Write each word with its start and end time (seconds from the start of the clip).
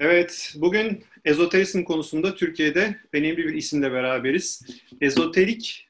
Evet, 0.00 0.54
bugün 0.56 1.04
ezoterizm 1.24 1.84
konusunda 1.84 2.34
Türkiye'de 2.34 3.00
önemli 3.12 3.36
bir 3.36 3.54
isimle 3.54 3.92
beraberiz. 3.92 4.62
Ezoterik 5.00 5.88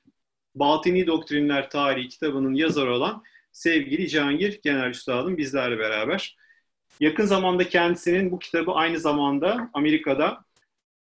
Batini 0.55 1.07
Doktrinler 1.07 1.71
Tarihi 1.71 2.09
kitabının 2.09 2.55
yazarı 2.55 2.95
olan 2.95 3.23
sevgili 3.53 4.09
Cihangir 4.09 4.61
Genel 4.63 4.91
Üstadım 4.91 5.37
bizlerle 5.37 5.79
beraber. 5.79 6.37
Yakın 7.01 7.25
zamanda 7.25 7.69
kendisinin 7.69 8.31
bu 8.31 8.39
kitabı 8.39 8.73
aynı 8.73 9.01
zamanda 9.01 9.71
Amerika'da 9.73 10.45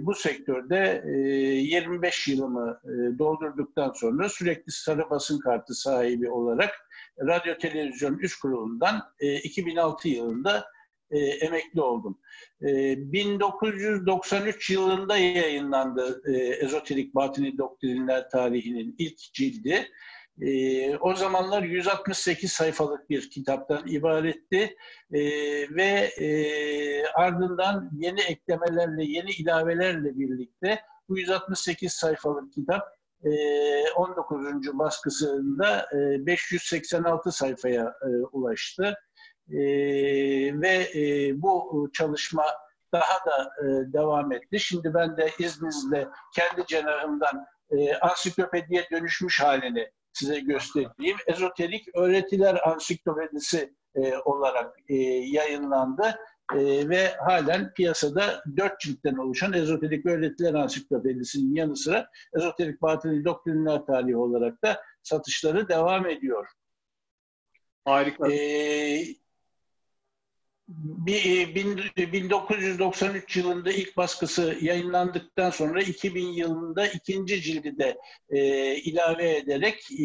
bu 0.07 0.15
sektörde 0.15 1.05
25 1.07 2.29
e, 2.29 2.33
yılımı 2.33 2.81
e, 2.85 3.19
doldurduktan 3.19 3.93
sonra 3.93 4.29
sürekli 4.29 4.73
sarı 4.73 5.11
basın 5.11 5.39
kartı 5.39 5.75
sahibi 5.75 6.31
olarak 6.31 6.71
Radyo 7.21 7.59
Televizyon 7.59 8.19
Üst 8.19 8.41
Kurulu'ndan 8.41 9.03
2006 9.43 10.09
e, 10.09 10.13
yılında 10.13 10.65
emekli 11.41 11.81
oldum. 11.81 12.19
1993 12.61 14.71
yılında 14.71 15.17
yayınlandı 15.17 16.23
Ezoterik 16.61 17.15
Batini 17.15 17.59
Doktrinler 17.59 18.31
Tarihinin 18.31 18.95
ilk 18.99 19.19
cildi. 19.19 19.89
E, 20.41 20.97
o 20.97 21.15
zamanlar 21.15 21.63
168 21.63 22.53
sayfalık 22.53 23.11
bir 23.11 23.31
kitaptan 23.31 23.87
ibaretti 23.87 24.77
e, 25.13 25.21
ve 25.71 26.11
e, 26.21 27.07
ardından 27.07 27.91
yeni 27.99 28.21
eklemelerle, 28.21 29.05
yeni 29.05 29.31
ilavelerle 29.31 30.19
birlikte 30.19 30.81
bu 31.09 31.19
168 31.19 31.93
sayfalık 31.93 32.53
kitap 32.53 32.83
e, 33.25 33.31
19. 33.91 34.79
baskısında 34.79 35.87
e, 35.93 36.27
586 36.27 37.33
sayfaya 37.33 37.95
e, 38.03 38.07
ulaştı. 38.33 38.95
E, 39.51 39.59
ve 40.61 40.89
e, 40.95 41.33
bu 41.43 41.91
çalışma 41.93 42.45
daha 42.93 43.27
da 43.27 43.51
e, 43.61 43.93
devam 43.93 44.33
etti. 44.33 44.61
Şimdi 44.61 44.95
ben 44.95 45.17
de 45.17 45.31
izninizle 45.39 46.09
kendi 46.35 46.67
cenahımdan 46.67 47.47
e, 47.71 47.95
ansiklopediye 47.95 48.87
dönüşmüş 48.91 49.41
halini 49.41 49.91
size 50.15 50.41
göstereyim. 50.41 51.17
Ezoterik 51.27 51.97
Öğretiler 51.97 52.69
Ansiklopedisi 52.69 53.75
e, 53.95 54.17
olarak 54.17 54.77
e, 54.89 54.95
yayınlandı 55.05 56.19
e, 56.55 56.89
ve 56.89 57.09
halen 57.09 57.73
piyasada 57.75 58.43
dört 58.57 58.81
ciltten 58.81 59.17
oluşan 59.17 59.53
Ezoterik 59.53 60.07
Öğretiler 60.07 60.55
Ansiklopedisinin 60.55 61.55
yanı 61.55 61.77
sıra 61.77 62.11
Ezoterik 62.37 62.83
Batini 62.83 63.25
Doktrinler 63.25 63.87
Tarihi 63.87 64.17
olarak 64.17 64.63
da 64.63 64.81
satışları 65.03 65.69
devam 65.69 66.07
ediyor. 66.07 66.49
Harika. 67.85 68.33
Ee, 68.33 69.05
1993 70.69 73.37
yılında 73.37 73.73
ilk 73.73 73.97
baskısı 73.97 74.57
yayınlandıktan 74.61 75.51
sonra 75.51 75.83
2000 75.83 76.29
yılında 76.29 76.87
ikinci 76.87 77.43
cildi 77.43 77.79
de 77.79 77.99
e, 78.31 78.75
ilave 78.75 79.37
ederek 79.37 79.87
e, 79.99 80.05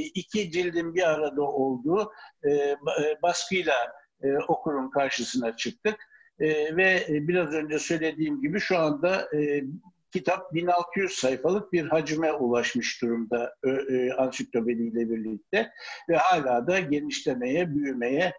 iki 0.00 0.50
cildin 0.50 0.94
bir 0.94 1.10
arada 1.10 1.42
olduğu 1.42 2.12
e, 2.44 2.50
e 2.50 2.76
baskıyla 3.22 3.74
e, 4.22 4.26
okurun 4.48 4.90
karşısına 4.90 5.56
çıktık. 5.56 5.96
E, 6.40 6.76
ve 6.76 7.06
biraz 7.08 7.54
önce 7.54 7.78
söylediğim 7.78 8.40
gibi 8.40 8.60
şu 8.60 8.78
anda 8.78 9.28
e, 9.36 9.64
kitap 10.10 10.54
1600 10.54 11.12
sayfalık 11.12 11.72
bir 11.72 11.86
hacme 11.86 12.32
ulaşmış 12.32 13.02
durumda 13.02 13.54
e, 13.64 13.70
e, 13.70 14.12
ansiklopediyle 14.12 15.10
birlikte 15.10 15.70
ve 16.08 16.16
hala 16.16 16.66
da 16.66 16.80
genişlemeye, 16.80 17.74
büyümeye 17.74 18.32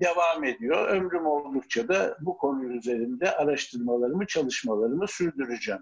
devam 0.00 0.44
ediyor. 0.44 0.88
Ömrüm 0.88 1.26
oldukça 1.26 1.88
da 1.88 2.16
bu 2.20 2.36
konu 2.38 2.76
üzerinde 2.76 3.36
araştırmalarımı, 3.36 4.26
çalışmalarımı 4.26 5.08
sürdüreceğim. 5.08 5.80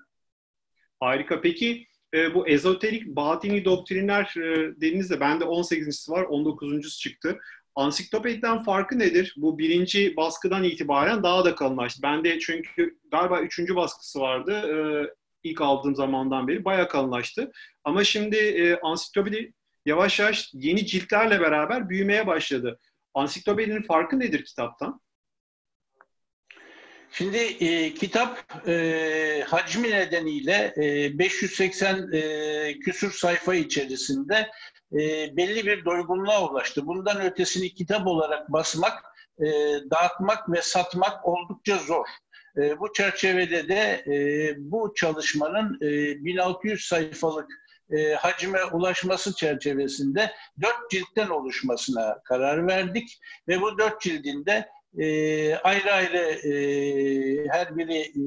Harika. 1.01 1.41
Peki 1.41 1.87
e, 2.15 2.35
bu 2.35 2.49
ezoterik 2.49 3.07
batini 3.07 3.65
doktrinler 3.65 4.35
e, 4.37 4.75
dediğinizde 4.77 5.21
bende 5.21 5.45
18.si 5.45 6.13
var, 6.13 6.23
19. 6.23 6.99
çıktı. 6.99 7.39
Ansiklopediden 7.75 8.63
farkı 8.63 8.99
nedir? 8.99 9.35
Bu 9.37 9.59
birinci 9.59 10.17
baskıdan 10.17 10.65
itibaren 10.65 11.23
daha 11.23 11.45
da 11.45 11.55
kalınlaştı. 11.55 12.03
Bende 12.03 12.39
çünkü 12.39 12.99
galiba 13.11 13.41
üçüncü 13.41 13.77
baskısı 13.77 14.21
vardı. 14.21 14.53
E, 14.53 14.75
ilk 15.43 15.61
aldığım 15.61 15.97
zamandan 15.97 16.49
beri 16.49 16.65
bayağı 16.65 16.89
kalınlaştı. 16.89 17.53
Ama 17.85 18.05
şimdi 18.05 18.37
e, 18.37 18.81
ansiklopedi 18.81 19.53
yavaş 19.87 20.21
yavaş 20.21 20.51
yeni 20.53 20.87
ciltlerle 20.87 21.41
beraber 21.41 21.89
büyümeye 21.89 22.27
başladı. 22.27 22.79
Ansiklopedinin 23.15 23.83
farkı 23.83 24.21
nedir 24.21 24.45
kitaptan? 24.45 25.01
Şimdi 27.13 27.39
e, 27.39 27.95
kitap 27.95 28.53
e, 28.69 29.45
hacmi 29.47 29.91
nedeniyle 29.91 30.75
e, 30.77 31.19
580 31.19 32.13
e, 32.13 32.79
küsur 32.79 33.13
sayfa 33.13 33.55
içerisinde 33.55 34.51
e, 34.93 35.37
belli 35.37 35.67
bir 35.67 35.85
doygunluğa 35.85 36.51
ulaştı. 36.51 36.87
Bundan 36.87 37.21
ötesini 37.21 37.75
kitap 37.75 38.07
olarak 38.07 38.53
basmak, 38.53 39.05
e, 39.39 39.47
dağıtmak 39.91 40.51
ve 40.53 40.63
satmak 40.63 41.29
oldukça 41.29 41.77
zor. 41.77 42.07
E, 42.57 42.81
bu 42.81 42.93
çerçevede 42.93 43.69
de 43.69 44.05
e, 44.07 44.55
bu 44.59 44.95
çalışmanın 44.97 45.79
e, 45.83 46.25
1600 46.25 46.85
sayfalık 46.85 47.60
e, 47.97 48.15
hacme 48.15 48.65
ulaşması 48.65 49.35
çerçevesinde 49.35 50.33
dört 50.63 50.91
ciltten 50.91 51.29
oluşmasına 51.29 52.23
karar 52.25 52.67
verdik 52.67 53.21
ve 53.49 53.61
bu 53.61 53.79
dört 53.79 54.01
cildinde 54.01 54.69
e, 54.99 55.55
ayrı 55.55 55.93
ayrı 55.93 56.19
e, 56.49 56.53
her 57.49 57.77
biri 57.77 57.99
e, 57.99 58.21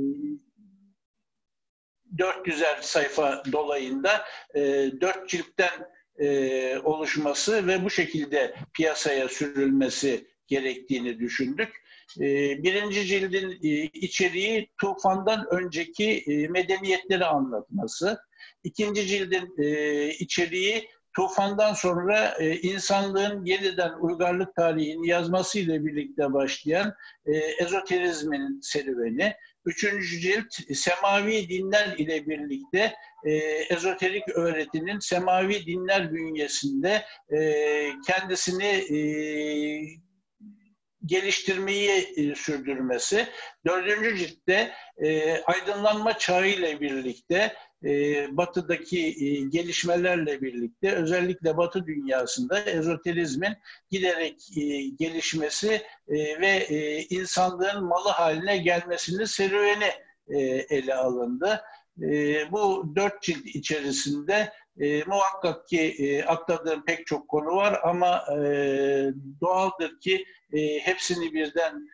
400'er 2.18 2.82
sayfa 2.82 3.44
dolayında 3.52 4.26
e, 4.56 4.62
dört 5.02 5.30
ciltten 5.30 5.94
e, 6.20 6.78
oluşması 6.84 7.68
ve 7.68 7.84
bu 7.84 7.90
şekilde 7.90 8.56
piyasaya 8.74 9.30
sürülmesi 9.30 10.28
gerektiğini 10.48 11.20
düşündük. 11.20 11.84
E, 12.20 12.24
birinci 12.64 13.06
cildin 13.06 13.60
e, 13.64 13.68
içeriği 13.84 14.70
tufandan 14.82 15.46
önceki 15.52 16.24
e, 16.28 16.48
medeniyetleri 16.48 17.26
anlatması. 17.26 18.20
İkinci 18.64 19.08
cildin 19.08 19.64
e, 19.64 20.08
içeriği 20.10 20.90
tufandan 21.16 21.74
sonra 21.74 22.36
e, 22.40 22.56
insanlığın 22.56 23.46
yeniden 23.46 23.92
uygarlık 24.00 24.56
tarihini 24.56 25.08
yazmasıyla 25.08 25.86
birlikte 25.86 26.34
başlayan 26.34 26.94
e, 27.26 27.32
ezoterizmin 27.38 28.60
serüveni 28.62 29.36
Üçüncü 29.66 30.20
cilt 30.20 30.76
semavi 30.76 31.50
dinler 31.50 31.98
ile 31.98 32.28
birlikte 32.28 32.94
e, 33.26 33.32
ezoterik 33.70 34.30
öğretinin 34.30 35.00
semavi 35.00 35.66
dinler 35.66 36.14
bünyesinde 36.14 37.06
e, 37.38 37.90
kendisini 38.08 38.66
e, 38.66 39.00
geliştirmeyi 41.06 41.90
e, 41.90 42.36
sürdürmesi. 42.36 43.28
Dördüncü 43.66 44.18
ciltte 44.18 44.74
e, 45.04 45.38
aydınlanma 45.42 46.18
çağı 46.18 46.48
ile 46.48 46.82
birlikte 46.82 47.56
batıdaki 48.32 49.08
e, 49.08 49.50
gelişmelerle 49.50 50.42
birlikte 50.42 50.92
özellikle 50.92 51.58
batı 51.58 51.86
dünyasında 51.86 52.60
ezoterizmin 52.60 53.54
giderek 53.92 54.58
e, 54.58 54.88
gelişmesi 55.00 55.82
e, 56.08 56.42
ve 56.42 56.68
insanlığın 57.10 57.84
malı 57.84 58.10
haline 58.10 58.58
gelmesinin 58.58 59.26
serüveni 59.26 59.90
ele 60.70 60.96
alındı. 60.96 61.62
Bu 62.52 62.94
dört 62.96 63.22
cilt 63.22 63.46
içerisinde 63.46 64.52
e, 64.80 65.04
muhakkak 65.04 65.68
ki 65.68 66.24
atladığım 66.28 66.86
pek 66.86 67.08
çok 67.08 67.28
konu 67.28 67.56
var 67.56 67.80
ama 67.84 68.26
doğaldır 69.42 70.00
ki 70.00 70.26
hepsini 70.84 71.34
birden 71.34 71.88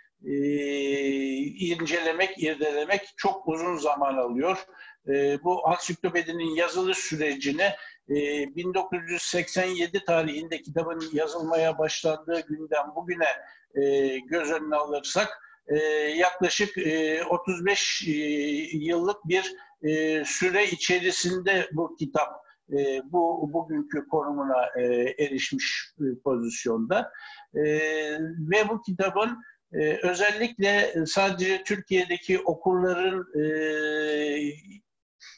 incelemek, 1.60 2.44
irdelemek 2.44 3.02
çok 3.18 3.48
uzun 3.48 3.78
zaman 3.78 4.18
alıyor. 4.18 4.66
E, 5.08 5.44
bu 5.44 5.68
ansiklopedinin 5.68 6.56
yazılış 6.56 6.98
sürecini 6.98 7.70
e, 8.10 8.16
1987 8.56 10.06
tarihinde 10.06 10.62
kitabın 10.62 11.04
yazılmaya 11.14 11.78
başlandığı 11.78 12.42
günden 12.48 12.96
bugüne 12.96 13.28
e, 13.76 14.18
göz 14.20 14.52
önüne 14.52 14.76
alırsak 14.76 15.42
e, 15.68 15.78
yaklaşık 16.18 16.78
e, 16.78 17.24
35 17.24 18.08
e, 18.08 18.12
yıllık 18.78 19.28
bir 19.28 19.56
süre 20.26 20.66
içerisinde 20.66 21.70
bu 21.72 21.96
kitap 21.96 22.50
bu 23.04 23.54
bugünkü 23.54 24.08
konumuna 24.08 24.66
erişmiş 25.18 25.94
pozisyonda. 26.24 27.12
Ve 28.52 28.70
bu 28.70 28.82
kitabın 28.82 29.38
özellikle 30.04 30.94
sadece 31.06 31.64
Türkiye'deki 31.64 32.40
okurların 32.40 33.40
e, 33.42 33.44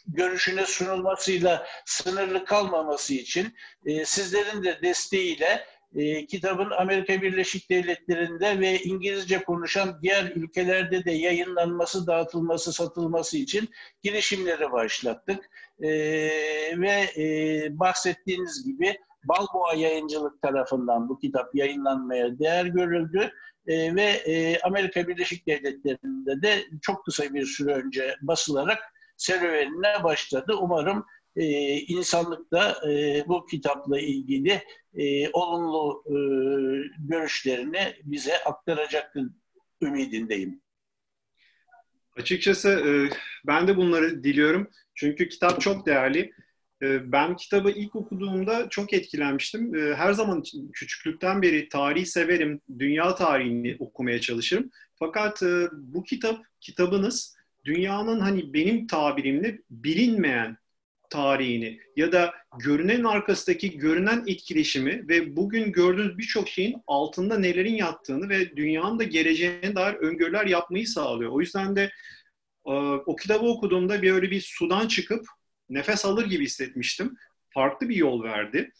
görüşüne 0.07 0.65
sunulmasıyla 0.65 1.65
sınırlı 1.85 2.45
kalmaması 2.45 3.13
için 3.13 3.55
e, 3.85 4.05
sizlerin 4.05 4.63
de 4.63 4.79
desteğiyle 4.83 5.65
e, 5.95 6.25
kitabın 6.25 6.69
Amerika 6.69 7.21
Birleşik 7.21 7.69
Devletleri'nde 7.69 8.59
ve 8.59 8.79
İngilizce 8.79 9.43
konuşan 9.43 9.99
diğer 10.01 10.31
ülkelerde 10.35 11.05
de 11.05 11.11
yayınlanması, 11.11 12.07
dağıtılması, 12.07 12.73
satılması 12.73 13.37
için 13.37 13.69
girişimleri 14.03 14.71
başlattık. 14.71 15.49
E, 15.81 15.89
ve 16.77 17.05
e, 17.17 17.79
bahsettiğiniz 17.79 18.65
gibi 18.65 18.99
Balboa 19.23 19.73
Yayıncılık 19.73 20.41
tarafından 20.41 21.09
bu 21.09 21.19
kitap 21.19 21.55
yayınlanmaya 21.55 22.39
değer 22.39 22.65
görüldü. 22.65 23.31
E, 23.67 23.95
ve 23.95 24.03
e, 24.03 24.59
Amerika 24.59 25.07
Birleşik 25.07 25.47
Devletleri'nde 25.47 26.41
de 26.41 26.63
çok 26.81 27.05
kısa 27.05 27.33
bir 27.33 27.45
süre 27.45 27.73
önce 27.73 28.15
basılarak 28.21 28.79
serüvenine 29.21 30.03
başladı. 30.03 30.53
Umarım 30.61 31.05
e, 31.35 31.43
insanlık 31.77 32.51
da 32.51 32.89
e, 32.89 33.23
bu 33.27 33.45
kitapla 33.45 33.99
ilgili 33.99 34.63
e, 34.93 35.29
olumlu 35.29 36.03
e, 36.07 36.15
görüşlerini 36.99 37.95
bize 38.03 38.43
aktaracaktır 38.43 39.23
ümidindeyim. 39.81 40.61
Açıkçası 42.17 42.69
e, 42.69 42.91
ben 43.47 43.67
de 43.67 43.77
bunları 43.77 44.23
diliyorum. 44.23 44.67
Çünkü 44.95 45.29
kitap 45.29 45.61
çok 45.61 45.85
değerli. 45.85 46.31
E, 46.81 47.11
ben 47.11 47.35
kitabı 47.35 47.71
ilk 47.71 47.95
okuduğumda 47.95 48.69
çok 48.69 48.93
etkilenmiştim. 48.93 49.75
E, 49.75 49.95
her 49.95 50.13
zaman 50.13 50.43
küçüklükten 50.73 51.41
beri 51.41 51.69
tarihi 51.69 52.05
severim. 52.05 52.61
Dünya 52.79 53.15
tarihini 53.15 53.75
okumaya 53.79 54.21
çalışırım. 54.21 54.71
Fakat 54.95 55.43
e, 55.43 55.67
bu 55.71 56.03
kitap, 56.03 56.45
kitabınız 56.59 57.35
dünyanın 57.65 58.19
hani 58.19 58.53
benim 58.53 58.87
tabirimle 58.87 59.59
bilinmeyen 59.69 60.57
tarihini 61.09 61.79
ya 61.95 62.11
da 62.11 62.33
görünen 62.59 63.03
arkasındaki 63.03 63.77
görünen 63.77 64.23
etkileşimi 64.27 65.07
ve 65.07 65.35
bugün 65.35 65.71
gördüğünüz 65.71 66.17
birçok 66.17 66.49
şeyin 66.49 66.81
altında 66.87 67.39
nelerin 67.39 67.75
yattığını 67.75 68.29
ve 68.29 68.55
dünyanın 68.55 68.99
da 68.99 69.03
geleceğine 69.03 69.75
dair 69.75 69.95
öngörüler 69.95 70.45
yapmayı 70.45 70.87
sağlıyor. 70.87 71.31
O 71.31 71.39
yüzden 71.41 71.75
de 71.75 71.91
e, 72.65 72.71
o 73.05 73.15
kitabı 73.15 73.45
okuduğumda 73.45 74.01
bir 74.01 74.11
öyle 74.11 74.31
bir 74.31 74.41
sudan 74.41 74.87
çıkıp 74.87 75.25
nefes 75.69 76.05
alır 76.05 76.25
gibi 76.25 76.43
hissetmiştim. 76.43 77.17
Farklı 77.49 77.89
bir 77.89 77.95
yol 77.95 78.23
verdi. 78.23 78.71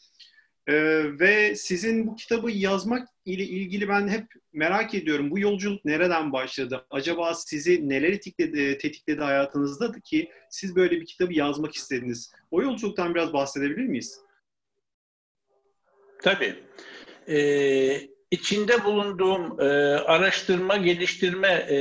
Ee, 0.66 0.74
ve 1.20 1.56
sizin 1.56 2.06
bu 2.06 2.16
kitabı 2.16 2.50
yazmak 2.50 3.08
ile 3.24 3.42
ilgili 3.42 3.88
ben 3.88 4.08
hep 4.08 4.26
merak 4.52 4.94
ediyorum. 4.94 5.30
Bu 5.30 5.38
yolculuk 5.38 5.84
nereden 5.84 6.32
başladı? 6.32 6.86
Acaba 6.90 7.34
sizi 7.34 7.88
neler 7.88 8.12
tetikledi, 8.12 8.78
tetikledi 8.78 9.20
hayatınızda 9.20 10.00
ki 10.00 10.30
siz 10.50 10.76
böyle 10.76 11.00
bir 11.00 11.06
kitabı 11.06 11.32
yazmak 11.32 11.74
istediniz? 11.74 12.32
O 12.50 12.62
yolculuktan 12.62 13.14
biraz 13.14 13.32
bahsedebilir 13.32 13.86
miyiz? 13.86 14.20
Tabii. 16.22 16.54
Ee, 17.28 18.00
içinde 18.30 18.84
bulunduğum 18.84 19.60
e, 19.60 19.64
araştırma, 19.96 20.76
geliştirme 20.76 21.48
e, 21.48 21.76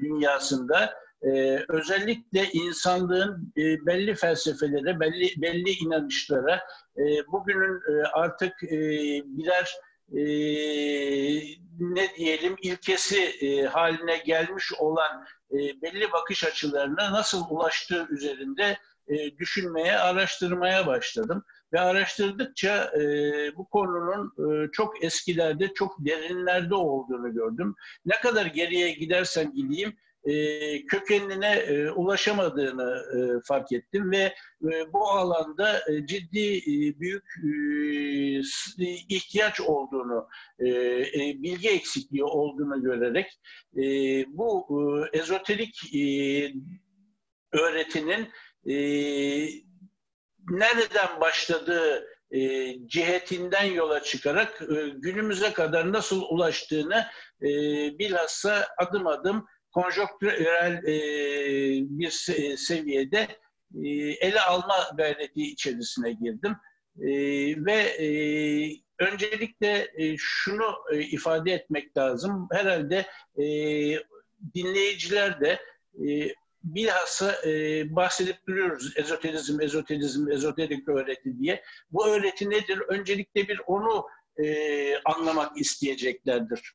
dünyasında 0.00 1.01
e, 1.22 1.64
özellikle 1.68 2.44
insanlığın 2.52 3.52
e, 3.56 3.86
belli 3.86 4.14
felsefelere, 4.14 5.00
belli 5.00 5.32
belli 5.36 5.70
inanışlara 5.70 6.60
e, 6.96 7.02
bugünün 7.32 7.76
e, 7.76 8.02
artık 8.12 8.62
e, 8.62 8.78
birer 9.24 9.76
e, 10.12 10.22
ne 11.78 12.14
diyelim 12.16 12.56
ilkesi 12.62 13.20
e, 13.20 13.62
haline 13.62 14.16
gelmiş 14.16 14.72
olan 14.78 15.24
e, 15.52 15.56
belli 15.56 16.12
bakış 16.12 16.44
açılarına 16.44 17.12
nasıl 17.12 17.44
ulaştığı 17.50 18.06
üzerinde 18.10 18.78
e, 19.08 19.38
düşünmeye, 19.38 19.98
araştırmaya 19.98 20.86
başladım. 20.86 21.44
Ve 21.72 21.80
araştırdıkça 21.80 22.92
e, 23.00 23.02
bu 23.56 23.68
konunun 23.68 24.32
e, 24.38 24.70
çok 24.72 25.04
eskilerde, 25.04 25.74
çok 25.74 25.96
derinlerde 25.98 26.74
olduğunu 26.74 27.34
gördüm. 27.34 27.74
Ne 28.04 28.20
kadar 28.20 28.46
geriye 28.46 28.90
gidersen 28.90 29.54
gideyim, 29.54 29.96
e, 30.24 30.86
kökenine 30.86 31.54
e, 31.54 31.90
ulaşamadığını 31.90 33.02
e, 33.16 33.18
fark 33.44 33.72
ettim 33.72 34.10
ve 34.10 34.34
e, 34.72 34.92
bu 34.92 35.08
alanda 35.08 35.78
e, 35.78 36.06
ciddi 36.06 36.56
e, 36.56 37.00
büyük 37.00 37.24
e, 38.78 38.84
ihtiyaç 39.08 39.60
olduğunu, 39.60 40.28
e, 40.58 40.68
e, 40.68 41.42
bilgi 41.42 41.68
eksikliği 41.68 42.24
olduğunu 42.24 42.82
görerek 42.82 43.40
e, 43.76 43.82
bu 44.28 44.66
e, 45.12 45.18
ezoterik 45.18 45.94
e, 45.94 46.02
öğretinin 47.52 48.28
e, 48.66 48.76
nereden 50.50 51.20
başladığı 51.20 52.06
e, 52.30 52.72
cihetinden 52.86 53.64
yola 53.64 54.02
çıkarak 54.02 54.62
e, 54.62 54.88
günümüze 54.88 55.52
kadar 55.52 55.92
nasıl 55.92 56.22
ulaştığını 56.30 57.06
e, 57.42 57.48
bilhassa 57.98 58.66
adım 58.78 59.06
adım 59.06 59.46
konjonktürel 59.72 60.84
e, 60.84 60.94
bir 61.88 62.10
seviyede 62.56 63.28
e, 63.84 63.88
ele 64.20 64.40
alma 64.40 64.76
gayreti 64.96 65.42
içerisine 65.42 66.12
girdim. 66.12 66.56
E, 67.00 67.08
ve 67.64 67.74
e, 67.82 68.06
öncelikle 68.98 69.90
e, 69.96 70.16
şunu 70.18 70.74
e, 70.92 71.00
ifade 71.00 71.52
etmek 71.52 71.96
lazım. 71.96 72.48
Herhalde 72.52 73.06
e, 73.36 73.44
dinleyiciler 74.54 75.40
de 75.40 75.60
e, 76.06 76.34
bilhassa 76.64 77.46
e, 77.46 77.50
bahsedip 77.96 78.46
duruyoruz 78.48 78.92
ezoterizm, 78.96 79.60
ezoterizm, 79.60 80.30
ezoterik 80.30 80.88
öğreti 80.88 81.38
diye. 81.38 81.62
Bu 81.90 82.06
öğreti 82.06 82.50
nedir? 82.50 82.78
Öncelikle 82.88 83.48
bir 83.48 83.60
onu 83.66 84.06
e, 84.44 84.98
anlamak 84.98 85.60
isteyeceklerdir. 85.60 86.74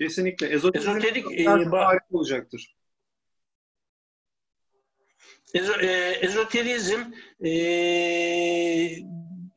Kesinlikle. 0.00 0.46
Ezoterik, 0.46 0.88
Ezoterik 0.88 1.40
e, 1.40 1.98
olacaktır. 2.10 2.76
Ezo, 5.54 5.72
e, 5.72 5.86
ezoterizm 6.22 7.00
e, 7.44 7.50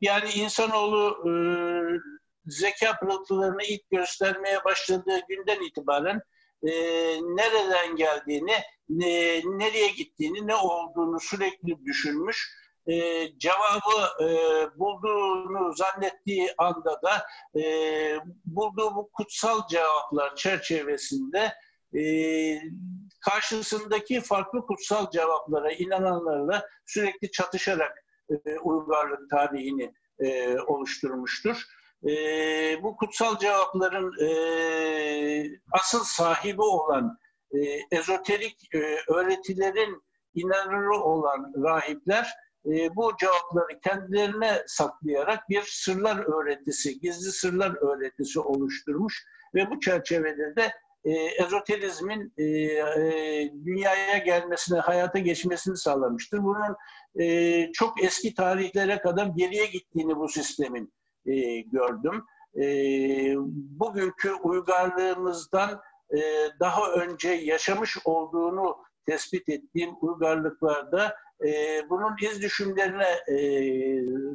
yani 0.00 0.30
insanoğlu 0.34 1.28
e, 1.28 1.32
zeka 2.46 2.98
pırıltılarını 2.98 3.62
ilk 3.62 3.90
göstermeye 3.90 4.64
başladığı 4.64 5.20
günden 5.28 5.66
itibaren 5.66 6.20
e, 6.62 6.70
nereden 7.22 7.96
geldiğini, 7.96 8.54
ne, 8.88 9.40
nereye 9.44 9.88
gittiğini, 9.88 10.46
ne 10.46 10.54
olduğunu 10.54 11.20
sürekli 11.20 11.84
düşünmüş 11.84 12.50
e, 12.86 13.28
cevabı 13.38 14.24
e, 14.24 14.28
bulduğunu 14.78 15.74
zannettiği 15.74 16.48
anda 16.58 17.02
da 17.02 17.26
e, 17.60 17.64
bulduğu 18.44 18.94
bu 18.94 19.10
kutsal 19.12 19.68
cevaplar 19.68 20.36
çerçevesinde 20.36 21.52
e, 21.98 22.02
karşısındaki 23.20 24.20
farklı 24.20 24.66
kutsal 24.66 25.10
cevaplara 25.10 25.72
inananlarla 25.72 26.66
sürekli 26.86 27.30
çatışarak 27.30 28.04
e, 28.30 28.58
uygarlık 28.58 29.30
tarihini 29.30 29.94
e, 30.18 30.58
oluşturmuştur. 30.60 31.62
E, 32.08 32.12
bu 32.82 32.96
kutsal 32.96 33.38
cevapların 33.38 34.26
e, 34.26 34.28
asıl 35.72 36.04
sahibi 36.04 36.62
olan 36.62 37.18
e, 37.52 37.58
ezoterik 37.98 38.74
e, 38.74 38.98
öğretilerin 39.08 40.02
inanırı 40.34 41.00
olan 41.00 41.52
rahipler 41.64 42.34
e, 42.66 42.96
bu 42.96 43.12
cevapları 43.20 43.80
kendilerine 43.80 44.62
saklayarak 44.66 45.48
bir 45.50 45.62
sırlar 45.62 46.18
öğretisi, 46.18 47.00
gizli 47.00 47.32
sırlar 47.32 47.76
öğretisi 47.76 48.40
oluşturmuş 48.40 49.24
ve 49.54 49.70
bu 49.70 49.80
çerçevede 49.80 50.56
de 50.56 50.72
e, 51.04 51.10
ezoterizmin 51.12 52.32
e, 52.38 52.44
e, 52.44 53.52
dünyaya 53.64 54.18
gelmesine, 54.18 54.78
hayata 54.78 55.18
geçmesini 55.18 55.76
sağlamıştır. 55.76 56.44
Bunun 56.44 56.76
e, 57.20 57.72
çok 57.72 58.04
eski 58.04 58.34
tarihlere 58.34 58.98
kadar 58.98 59.26
geriye 59.26 59.66
gittiğini 59.66 60.16
bu 60.16 60.28
sistemin 60.28 60.92
e, 61.26 61.60
gördüm. 61.60 62.24
E, 62.56 62.64
bugünkü 63.80 64.32
uygarlığımızdan 64.32 65.80
e, 66.16 66.20
daha 66.60 66.92
önce 66.92 67.28
yaşamış 67.28 67.98
olduğunu 68.04 68.76
tespit 69.06 69.48
ettiğim 69.48 69.90
uygarlıklarda 70.00 71.16
e, 71.46 71.80
bunun 71.90 72.16
iz 72.22 72.42
düşümlerine 72.42 73.08
e, 73.28 73.36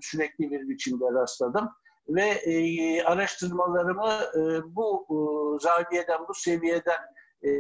sürekli 0.02 0.52
bir 0.52 0.70
biçimde 0.70 1.06
rastladım 1.14 1.70
ve 2.10 2.26
e, 2.26 3.04
araştırmalarımı 3.04 4.14
e, 4.36 4.42
bu 4.76 5.06
e, 5.10 5.18
zaviyeden, 5.64 6.28
bu 6.28 6.34
seviyeden 6.34 7.00
e, 7.42 7.52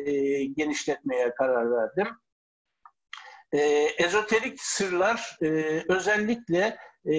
genişletmeye 0.46 1.34
karar 1.34 1.72
verdim. 1.72 2.08
E, 3.54 3.60
ezoterik 3.98 4.62
sırlar 4.62 5.38
e, 5.42 5.48
özellikle 5.90 6.78
e, 7.06 7.16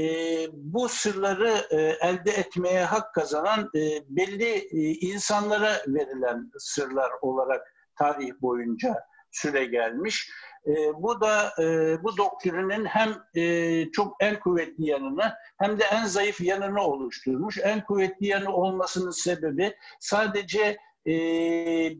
bu 0.52 0.88
sırları 0.88 1.54
e, 1.70 1.76
elde 2.08 2.30
etmeye 2.30 2.84
hak 2.84 3.14
kazanan 3.14 3.70
e, 3.74 3.80
belli 4.08 4.54
e, 4.54 4.78
insanlara 4.92 5.72
verilen 5.86 6.50
sırlar 6.58 7.10
olarak 7.22 7.74
tarih 7.98 8.32
boyunca 8.40 8.96
süre 9.32 9.64
gelmiş. 9.64 10.30
E, 10.66 10.72
bu 10.94 11.20
da 11.20 11.52
e, 11.58 11.96
bu 12.02 12.16
doktrinin 12.16 12.84
hem 12.84 13.14
e, 13.36 13.90
çok 13.90 14.16
en 14.20 14.40
kuvvetli 14.40 14.86
yanını 14.86 15.34
hem 15.58 15.78
de 15.78 15.84
en 15.84 16.04
zayıf 16.04 16.40
yanını 16.40 16.82
oluşturmuş. 16.82 17.58
En 17.58 17.84
kuvvetli 17.84 18.26
yanı 18.26 18.52
olmasının 18.52 19.10
sebebi 19.10 19.76
sadece 20.00 20.76
e, 21.06 21.12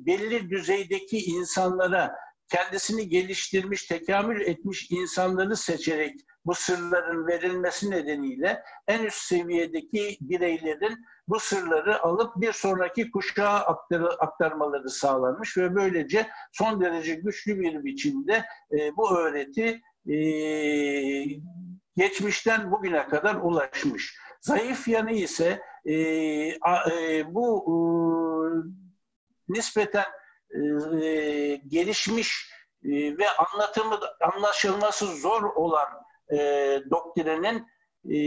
belli 0.07 0.51
düzeydeki 0.51 1.19
insanlara 1.19 2.17
kendisini 2.49 3.09
geliştirmiş, 3.09 3.87
tekamül 3.87 4.41
etmiş 4.41 4.91
insanları 4.91 5.57
seçerek 5.57 6.15
bu 6.47 6.55
sırların 6.55 7.27
verilmesi 7.27 7.91
nedeniyle 7.91 8.63
en 8.89 9.05
üst 9.05 9.23
seviyedeki 9.23 10.19
bireylerin 10.21 11.07
bu 11.29 11.41
sırları 11.41 12.03
alıp 12.03 12.37
bir 12.37 12.53
sonraki 12.53 13.11
kuşağa 13.11 13.51
aktar, 13.51 14.03
aktarmaları 14.19 14.91
sağlanmış 14.91 15.59
ve 15.59 15.75
böylece 15.75 16.27
son 16.53 16.81
derece 16.81 17.15
güçlü 17.15 17.61
bir 17.61 17.85
biçimde 17.85 18.45
e, 18.73 18.97
bu 18.97 19.19
öğreti 19.19 19.83
e, 20.09 20.17
geçmişten 21.97 22.73
bugüne 22.73 23.09
kadar 23.09 23.35
ulaşmış. 23.35 24.19
Zayıf 24.41 24.89
yanı 24.89 25.13
ise 25.13 25.63
e, 25.85 25.95
a, 26.61 26.91
e, 26.91 27.35
bu 27.35 27.65
e, 27.69 27.73
nispeten 29.49 30.07
e, 30.51 30.61
gelişmiş 31.69 32.51
e, 32.85 33.19
ve 33.19 33.25
anlatımı 33.31 33.99
anlaşılması 34.35 35.07
zor 35.07 35.43
olan 35.43 35.89
e, 36.33 36.37
doktrinin 36.91 37.67
e, 38.11 38.19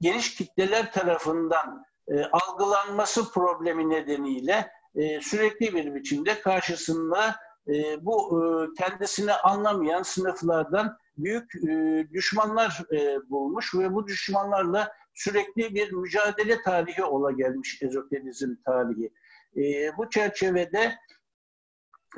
geniş 0.00 0.34
kitleler 0.34 0.92
tarafından 0.92 1.84
e, 2.08 2.24
algılanması 2.24 3.32
problemi 3.32 3.90
nedeniyle 3.90 4.70
e, 4.94 5.20
sürekli 5.20 5.74
bir 5.74 5.94
biçimde 5.94 6.40
karşısında 6.40 7.36
e, 7.68 8.04
bu 8.04 8.42
e, 8.42 8.42
kendisini 8.82 9.32
anlamayan 9.32 10.02
sınıflardan 10.02 10.96
büyük 11.16 11.54
e, 11.54 12.06
düşmanlar 12.12 12.82
e, 12.92 13.30
bulmuş 13.30 13.74
ve 13.74 13.94
bu 13.94 14.06
düşmanlarla 14.06 14.92
sürekli 15.14 15.74
bir 15.74 15.92
mücadele 15.92 16.62
tarihi 16.62 17.04
ola 17.04 17.30
gelmiş 17.30 17.82
ezoterizm 17.82 18.54
tarihi. 18.64 19.12
E, 19.56 19.96
bu 19.96 20.10
çerçevede 20.10 20.94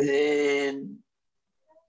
e, 0.01 0.09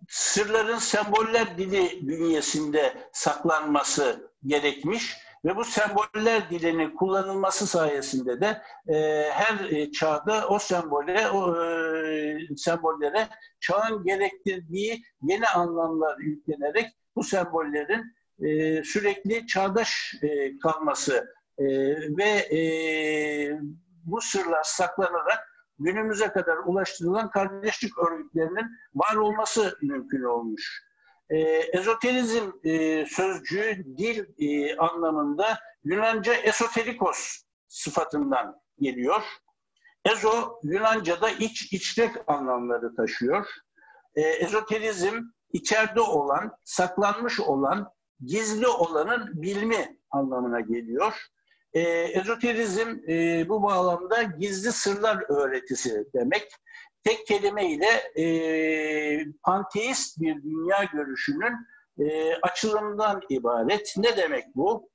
sırların 0.09 0.77
semboller 0.77 1.57
dili 1.57 2.07
bünyesinde 2.07 2.93
saklanması 3.11 4.31
gerekmiş 4.45 5.17
ve 5.45 5.55
bu 5.55 5.63
semboller 5.63 6.49
dilinin 6.49 6.95
kullanılması 6.95 7.67
sayesinde 7.67 8.41
de 8.41 8.61
e, 8.87 9.25
her 9.31 9.69
e, 9.69 9.91
çağda 9.91 10.47
o 10.47 10.59
sembole, 10.59 11.29
o 11.29 11.65
e, 11.65 12.37
sembollere 12.57 13.27
çağın 13.59 14.03
gerektirdiği 14.03 15.03
yeni 15.21 15.47
anlamlar 15.47 16.17
yüklenerek 16.19 16.85
bu 17.15 17.23
sembollerin 17.23 18.03
e, 18.39 18.83
sürekli 18.83 19.47
çağdaş 19.47 20.13
e, 20.21 20.59
kalması 20.59 21.35
e, 21.57 21.65
ve 22.17 22.57
e, 22.57 22.59
bu 24.03 24.21
sırlar 24.21 24.63
saklanarak 24.63 25.54
günümüze 25.79 26.27
kadar 26.27 26.57
ulaştırılan 26.65 27.29
kardeşlik 27.29 27.97
örgütlerinin 27.97 28.65
var 28.95 29.15
olması 29.15 29.77
mümkün 29.81 30.23
olmuş. 30.23 30.83
E, 31.29 31.39
ezoterizm 31.49 32.51
e, 32.63 33.05
sözcüğü 33.05 33.85
dil 33.97 34.25
e, 34.39 34.77
anlamında 34.77 35.59
Yunanca 35.83 36.33
esoterikos 36.33 37.41
sıfatından 37.67 38.61
geliyor. 38.79 39.21
Ezo 40.05 40.59
Yunanca'da 40.63 41.29
iç, 41.29 41.73
içrek 41.73 42.11
anlamları 42.27 42.95
taşıyor. 42.95 43.47
E, 44.15 44.21
ezoterizm 44.21 45.21
içeride 45.53 46.01
olan, 46.01 46.51
saklanmış 46.63 47.39
olan, 47.39 47.91
gizli 48.25 48.67
olanın 48.67 49.41
bilmi 49.41 49.97
anlamına 50.11 50.59
geliyor. 50.59 51.27
E, 51.75 51.81
ezoterizm 52.19 53.09
e, 53.09 53.49
bu 53.49 53.63
bağlamda 53.63 54.23
gizli 54.23 54.71
sırlar 54.71 55.23
öğretisi 55.29 56.05
demek. 56.13 56.47
Tek 57.03 57.27
kelimeyle 57.27 57.89
e, 58.17 59.25
panteist 59.43 60.21
bir 60.21 60.43
dünya 60.43 60.83
görüşünün 60.93 61.53
e, 61.99 62.35
açılımından 62.35 63.21
ibaret. 63.29 63.93
Ne 63.97 64.17
demek 64.17 64.55
bu? 64.55 64.89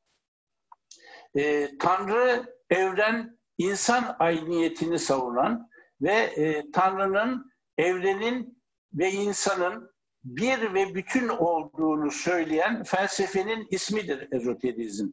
E, 1.37 1.71
Tanrı, 1.79 2.57
evren, 2.71 3.39
insan 3.59 4.17
ayniyetini 4.19 4.99
savunan 4.99 5.69
ve 6.01 6.13
e, 6.13 6.71
Tanrı'nın, 6.73 7.53
evrenin 7.79 8.63
ve 8.95 9.11
insanın 9.11 9.91
bir 10.25 10.75
ve 10.75 10.95
bütün 10.95 11.29
olduğunu 11.29 12.11
söyleyen 12.11 12.83
felsefenin 12.83 13.69
ismidir 13.71 14.29
ezoterizm. 14.33 15.09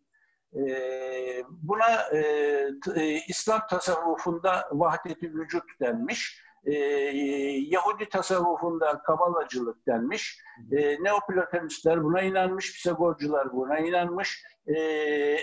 Ee, 0.55 1.43
buna 1.49 2.01
e, 2.13 2.19
e, 2.95 3.19
İslam 3.27 3.61
tasavvufunda 3.69 4.69
vahdeti 4.71 5.33
vücut 5.33 5.63
denmiş. 5.81 6.41
Ee, 6.65 6.73
Yahudi 7.67 8.09
tasavvufunda 8.09 9.01
kabalacılık 9.01 9.87
denmiş. 9.87 10.41
Ee, 10.71 11.03
Neoplatonistler 11.03 12.03
buna 12.03 12.21
inanmış, 12.21 12.73
Pisagorcular 12.73 13.53
buna 13.53 13.79
inanmış, 13.79 14.43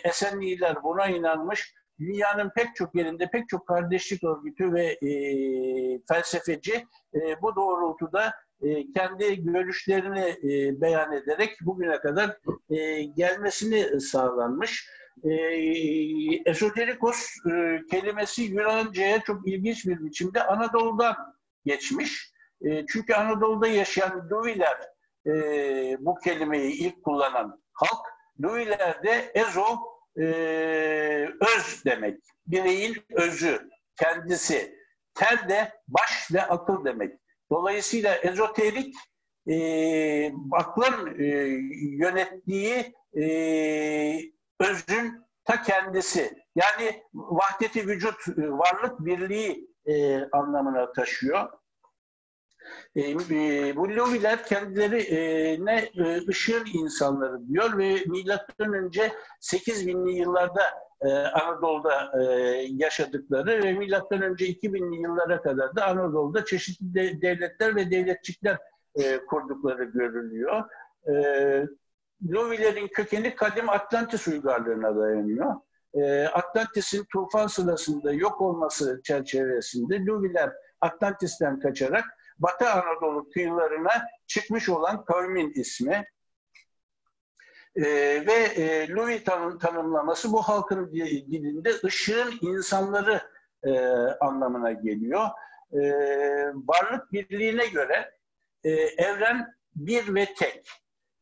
Esenliler 0.04 0.82
buna 0.82 1.06
inanmış. 1.06 1.75
Dünyanın 2.00 2.50
pek 2.56 2.76
çok 2.76 2.94
yerinde 2.94 3.30
pek 3.30 3.49
çok 3.49 3.66
kardeşlik 3.66 4.25
örgütü 4.25 4.73
ve 4.73 4.84
e, 4.84 5.11
felsefeci 6.08 6.87
e, 7.14 7.42
bu 7.42 7.56
doğrultuda 7.56 8.26
e, 8.26 8.32
kendi 8.94 9.44
görüşlerini 9.44 10.20
e, 10.20 10.80
beyan 10.80 11.12
ederek 11.12 11.56
bugüne 11.61 11.99
kadar 11.99 12.38
e, 12.70 13.02
gelmesini 13.02 14.00
sağlanmış. 14.00 14.88
E, 15.25 15.30
esoterikos 16.46 17.26
e, 17.52 17.80
kelimesi 17.90 18.42
Yunanca'ya 18.42 19.20
çok 19.20 19.49
ilginç 19.49 19.87
bir 19.87 20.04
biçimde 20.04 20.46
Anadolu'dan 20.46 21.16
geçmiş. 21.64 22.32
E, 22.64 22.87
çünkü 22.87 23.14
Anadolu'da 23.14 23.66
yaşayan 23.66 24.30
Duiler 24.30 24.78
e, 25.26 25.32
bu 26.00 26.14
kelimeyi 26.14 26.73
ilk 26.73 27.04
kullanan 27.04 27.62
halk. 27.73 28.06
Duiler 28.42 29.02
de 29.02 29.32
ezo 29.34 29.66
e, 30.18 30.25
öz 31.40 31.84
demek. 31.84 32.20
Bireyin 32.46 32.96
özü, 33.11 33.68
kendisi. 33.96 34.84
Ter 35.14 35.49
de 35.49 35.73
baş 35.88 36.28
ve 36.32 36.42
akıl 36.42 36.84
demek. 36.84 37.23
Dolayısıyla 37.50 38.14
ezoterik 38.14 38.94
e, 39.46 39.56
aklın 40.52 41.20
e, 41.20 41.24
yönettiği 41.96 42.94
e, 43.20 43.24
özün 44.60 45.24
ta 45.44 45.62
kendisi. 45.62 46.44
Yani 46.54 47.02
vahdeti 47.14 47.86
vücut, 47.88 48.28
e, 48.28 48.50
varlık 48.50 49.06
birliği 49.06 49.70
e, 49.86 50.24
anlamına 50.32 50.92
taşıyor. 50.92 51.48
E, 52.96 53.00
e, 53.10 53.76
bu 53.76 53.88
Loviler 53.88 54.46
kendileri 54.46 55.00
e, 55.00 56.28
ışığın 56.28 56.66
insanları 56.72 57.48
diyor 57.48 57.78
ve 57.78 58.04
milattan 58.06 58.72
önce 58.72 59.12
8000'li 59.40 60.18
yıllarda 60.18 60.62
e, 61.04 61.12
Anadolu'da 61.12 62.12
e, 62.20 62.25
yaşadıkları 62.70 63.64
ve 63.64 63.73
milattan 63.73 64.23
önce 64.23 64.46
2000'li 64.46 65.02
yıllara 65.02 65.42
kadar 65.42 65.76
da 65.76 65.87
Anadolu'da 65.87 66.44
çeşitli 66.44 66.94
de, 66.94 67.23
devletler 67.23 67.76
ve 67.76 67.90
devletçikler 67.90 68.58
e, 68.94 69.18
kurdukları 69.18 69.84
görülüyor. 69.84 70.64
E, 71.08 72.88
kökeni 72.92 73.34
kadim 73.34 73.68
Atlantis 73.68 74.28
uygarlığına 74.28 74.96
dayanıyor. 74.96 75.54
E, 75.94 76.26
Atlantis'in 76.26 77.04
tufan 77.12 77.46
sırasında 77.46 78.12
yok 78.12 78.40
olması 78.40 79.00
çerçevesinde 79.04 80.04
Loviler 80.04 80.52
Atlantis'ten 80.80 81.61
kaçarak 81.61 82.04
Batı 82.38 82.70
Anadolu 82.70 83.30
kıyılarına 83.30 83.92
çıkmış 84.26 84.68
olan 84.68 85.04
kavmin 85.04 85.52
ismi. 85.52 86.04
E, 87.76 87.82
ve 88.26 88.32
e, 88.32 88.88
Louis 88.88 89.24
tanım, 89.24 89.58
tanımlaması 89.58 90.32
bu 90.32 90.42
halkın 90.42 90.92
dilinde 90.92 91.72
ışığın 91.84 92.32
insanları 92.40 93.20
e, 93.62 93.78
anlamına 94.20 94.72
geliyor. 94.72 95.28
E, 95.72 95.80
varlık 96.54 97.12
birliğine 97.12 97.66
göre 97.66 98.10
e, 98.64 98.70
evren 98.80 99.54
bir 99.76 100.14
ve 100.14 100.34
tek. 100.34 100.70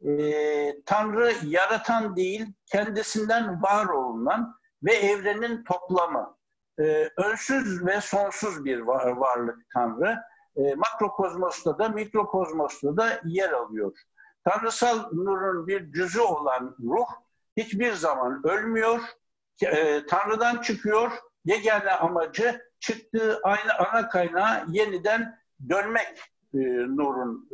E, 0.04 0.82
Tanrı 0.86 1.32
yaratan 1.46 2.16
değil, 2.16 2.46
kendisinden 2.66 3.62
var 3.62 3.86
olunan 3.86 4.54
ve 4.82 4.92
evrenin 4.92 5.64
toplamı. 5.64 6.36
E, 6.78 7.08
önsüz 7.16 7.86
ve 7.86 8.00
sonsuz 8.00 8.64
bir 8.64 8.78
var, 8.78 9.06
varlık 9.06 9.58
Tanrı. 9.74 10.18
E, 10.56 10.74
makrokozmosta 10.74 11.78
da 11.78 11.88
mikrokozmosta 11.88 12.96
da 12.96 13.20
yer 13.24 13.50
alıyor. 13.50 13.92
Tanrısal 14.44 15.12
nurun 15.12 15.66
bir 15.66 15.92
cüzü 15.92 16.20
olan 16.20 16.76
ruh 16.80 17.06
hiçbir 17.56 17.92
zaman 17.92 18.40
ölmüyor, 18.44 19.00
e, 19.62 20.06
Tanrı'dan 20.06 20.62
çıkıyor, 20.62 21.12
yegane 21.44 21.90
amacı 21.90 22.60
çıktığı 22.80 23.40
aynı 23.42 23.74
ana 23.78 24.08
kaynağa 24.08 24.64
yeniden 24.68 25.38
dönmek 25.68 26.18
e, 26.54 26.58
nurun. 26.96 27.48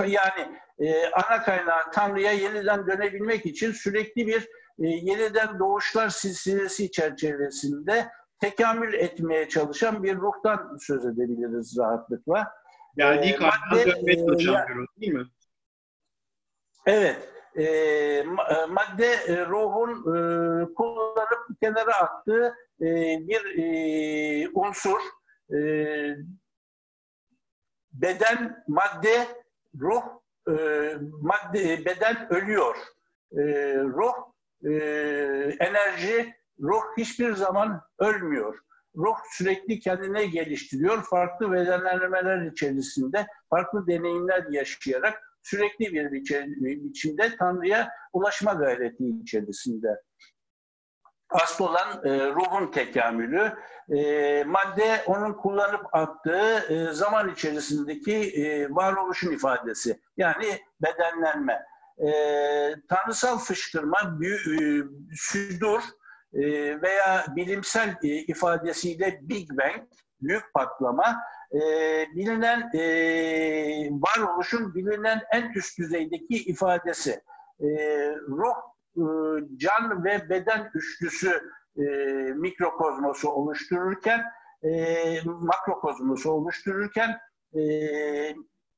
E, 0.00 0.06
yani 0.06 0.58
e, 0.78 1.06
ana 1.10 1.42
kaynağı 1.42 1.90
Tanrı'ya 1.92 2.32
yeniden 2.32 2.86
dönebilmek 2.86 3.46
için 3.46 3.72
sürekli 3.72 4.26
bir 4.26 4.48
e, 4.78 4.86
yeniden 4.86 5.58
doğuşlar 5.58 6.08
silsilesi 6.08 6.90
çerçevesinde 6.90 8.08
tekamül 8.40 8.94
etmeye 8.94 9.48
çalışan 9.48 10.02
bir 10.02 10.16
ruhtan 10.16 10.76
söz 10.80 11.06
edebiliriz 11.06 11.78
rahatlıkla. 11.78 12.52
Yani 12.96 13.26
ilk 13.26 13.40
çalışan 13.40 14.06
bir 14.06 14.74
ruh 14.74 14.86
değil 15.00 15.12
mi? 15.12 15.26
Evet. 16.86 17.28
E, 17.58 18.22
madde 18.68 19.06
e, 19.06 19.46
ruhun 19.46 19.90
e, 19.90 20.74
kullanıp 20.74 21.60
kenara 21.62 21.94
attığı 21.96 22.54
e, 22.80 22.86
bir 23.28 23.58
e, 23.58 24.48
unsur. 24.54 25.00
E, 25.54 25.58
beden, 27.92 28.64
madde, 28.68 29.26
ruh, 29.80 30.02
e, 30.48 30.52
madde, 31.20 31.84
beden 31.84 32.32
ölüyor. 32.32 32.76
E, 33.32 33.42
ruh, 33.78 34.14
e, 34.64 34.74
enerji, 35.60 36.34
ruh 36.62 36.82
hiçbir 36.98 37.32
zaman 37.32 37.80
ölmüyor. 37.98 38.58
Ruh 38.96 39.16
sürekli 39.32 39.80
kendine 39.80 40.26
geliştiriyor. 40.26 41.02
Farklı 41.02 41.52
bedenlenmeler 41.52 42.42
içerisinde 42.42 43.26
farklı 43.50 43.86
deneyimler 43.86 44.44
yaşayarak 44.50 45.33
sürekli 45.44 45.92
bir 45.92 46.12
biçimde 46.84 47.36
Tanrı'ya 47.36 47.90
ulaşma 48.12 48.52
gayreti 48.52 49.04
içerisinde. 49.22 49.88
Asıl 51.30 51.64
olan 51.64 52.04
e, 52.04 52.26
ruhun 52.26 52.70
tekamülü, 52.70 53.52
e, 53.96 54.44
madde 54.44 55.02
onun 55.06 55.32
kullanıp 55.32 55.94
attığı 55.94 56.58
e, 56.68 56.92
zaman 56.92 57.32
içerisindeki 57.32 58.14
e, 58.14 58.70
varoluşun 58.70 59.32
ifadesi. 59.32 60.00
Yani 60.16 60.60
bedenlenme. 60.82 61.62
E, 61.98 62.10
tanrısal 62.88 63.38
fışkırma, 63.38 64.20
büyü, 64.20 64.36
e, 64.36 64.62
südur 65.16 65.82
e, 66.32 66.42
veya 66.82 67.24
bilimsel 67.36 67.96
e, 68.02 68.08
ifadesiyle 68.08 69.18
Big 69.22 69.50
Bang, 69.50 69.82
büyük 70.20 70.54
patlama, 70.54 71.16
e, 71.52 71.60
bilinen 72.16 72.70
e, 72.74 72.82
varoluşun 73.90 74.74
bilinen 74.74 75.22
en 75.32 75.52
üst 75.56 75.78
düzeydeki 75.78 76.36
ifadesi. 76.44 77.22
E, 77.60 77.66
ruh, 78.28 78.56
e, 78.96 79.04
can 79.56 80.04
ve 80.04 80.28
beden 80.28 80.70
üçlüsü 80.74 81.42
e, 81.76 81.82
mikrokozmosu 82.34 83.28
oluştururken, 83.28 84.24
e, 84.62 84.70
makrokozmosu 85.24 86.30
oluştururken 86.30 87.18
e, 87.54 87.60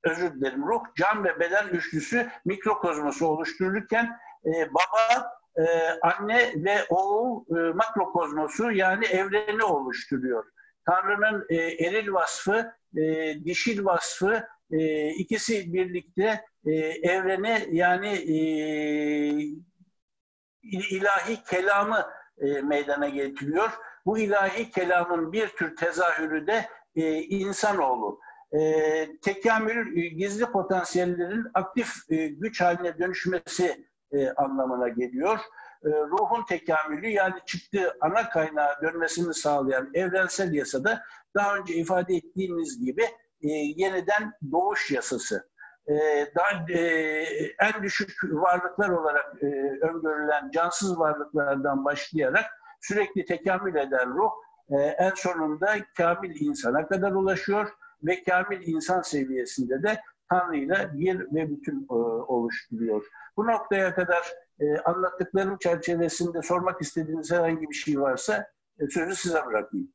özür 0.04 0.34
dilerim 0.34 0.66
ruh, 0.66 0.82
can 0.96 1.24
ve 1.24 1.40
beden 1.40 1.68
üçlüsü 1.68 2.30
mikrokozmosu 2.44 3.26
oluştururken 3.26 4.18
e, 4.46 4.74
baba, 4.74 5.32
e, 5.58 5.64
anne 6.02 6.52
ve 6.56 6.76
oğul 6.90 7.44
e, 7.56 7.72
makrokozmosu 7.72 8.70
yani 8.70 9.06
evreni 9.06 9.64
oluşturuyor. 9.64 10.44
Tanrı'nın 10.86 11.46
e, 11.48 11.56
eril 11.56 12.12
vasfı, 12.12 12.72
e, 12.96 13.34
dişil 13.44 13.84
vasfı 13.84 14.48
e, 14.70 15.08
ikisi 15.08 15.72
birlikte 15.72 16.44
e, 16.66 16.72
evreni 17.02 17.68
yani 17.72 18.08
e, 18.08 18.36
ilahi 20.90 21.42
kelamı 21.50 22.06
e, 22.38 22.60
meydana 22.60 23.08
getiriyor. 23.08 23.70
Bu 24.06 24.18
ilahi 24.18 24.70
kelamın 24.70 25.32
bir 25.32 25.48
tür 25.48 25.76
tezahürü 25.76 26.46
de 26.46 26.66
e, 26.96 27.22
insanoğlu. 27.22 28.20
E, 28.52 29.20
tekamül 29.22 29.96
e, 29.96 30.08
gizli 30.08 30.46
potansiyellerin 30.46 31.46
aktif 31.54 31.88
e, 32.10 32.28
güç 32.28 32.60
haline 32.60 32.98
dönüşmesi 32.98 33.86
e, 34.12 34.30
anlamına 34.30 34.88
geliyor. 34.88 35.40
E, 35.86 35.90
ruhun 35.90 36.44
tekamülü 36.44 37.08
yani 37.08 37.34
çıktığı 37.46 37.96
ana 38.00 38.28
kaynağa 38.28 38.78
dönmesini 38.82 39.34
sağlayan 39.34 39.90
evrensel 39.94 40.54
yasada 40.54 41.02
daha 41.34 41.56
önce 41.56 41.74
ifade 41.74 42.14
ettiğimiz 42.14 42.84
gibi 42.84 43.02
e, 43.42 43.48
yeniden 43.50 44.32
doğuş 44.52 44.90
yasası. 44.90 45.50
E, 45.88 45.94
daha, 46.36 46.72
e, 46.72 46.80
en 47.60 47.82
düşük 47.82 48.10
varlıklar 48.24 48.88
olarak 48.88 49.42
e, 49.42 49.46
öngörülen 49.86 50.50
cansız 50.50 50.98
varlıklardan 50.98 51.84
başlayarak 51.84 52.44
sürekli 52.80 53.24
tekamül 53.24 53.74
eden 53.74 54.14
ruh 54.14 54.30
e, 54.70 54.76
en 54.76 55.12
sonunda 55.14 55.76
kamil 55.96 56.40
insana 56.40 56.88
kadar 56.88 57.12
ulaşıyor 57.12 57.68
ve 58.02 58.22
kamil 58.22 58.66
insan 58.66 59.02
seviyesinde 59.02 59.82
de 59.82 60.00
Tanrı 60.30 60.56
ile 60.56 60.90
bir 60.94 61.18
ve 61.18 61.50
bütün 61.50 61.86
e, 61.90 61.94
oluşturuyor. 61.94 63.06
Bu 63.36 63.46
noktaya 63.46 63.94
kadar 63.94 64.22
e, 64.60 64.76
anlattıklarım 64.78 65.58
çerçevesinde 65.58 66.42
sormak 66.42 66.82
istediğiniz 66.82 67.32
herhangi 67.32 67.68
bir 67.68 67.74
şey 67.74 68.00
varsa 68.00 68.46
e, 68.80 68.86
sözü 68.86 69.14
size 69.14 69.46
bırakayım. 69.46 69.92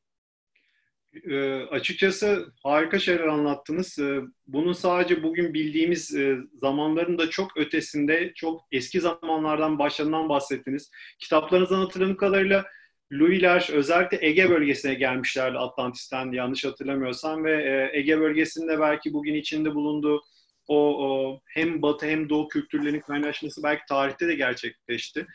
E, 1.30 1.62
açıkçası 1.62 2.52
harika 2.62 2.98
şeyler 2.98 3.26
anlattınız. 3.26 3.98
E, 3.98 4.20
bunun 4.46 4.72
sadece 4.72 5.22
bugün 5.22 5.54
bildiğimiz 5.54 6.14
e, 6.14 6.36
zamanların 6.54 7.18
da 7.18 7.30
çok 7.30 7.56
ötesinde, 7.56 8.32
çok 8.34 8.60
eski 8.72 9.00
zamanlardan 9.00 9.78
başladığından 9.78 10.28
bahsettiniz. 10.28 10.90
Kitaplarınızdan 11.18 11.78
hatırladığım 11.78 12.16
kadarıyla 12.16 12.64
Louis'ler 13.12 13.68
özellikle 13.72 14.26
Ege 14.26 14.50
bölgesine 14.50 14.94
gelmişlerdi 14.94 15.58
Atlantis'ten 15.58 16.32
yanlış 16.32 16.64
hatırlamıyorsam 16.64 17.44
ve 17.44 17.52
e, 17.52 17.98
Ege 17.98 18.20
bölgesinde 18.20 18.80
belki 18.80 19.12
bugün 19.12 19.34
içinde 19.34 19.74
bulunduğu 19.74 20.22
o, 20.68 21.06
o 21.06 21.40
hem 21.46 21.82
batı 21.82 22.06
hem 22.06 22.28
doğu 22.28 22.48
kültürlerinin 22.48 23.00
kaynaşması 23.00 23.62
belki 23.62 23.82
tarihte 23.88 24.28
de 24.28 24.34
gerçekleşti. 24.34 25.26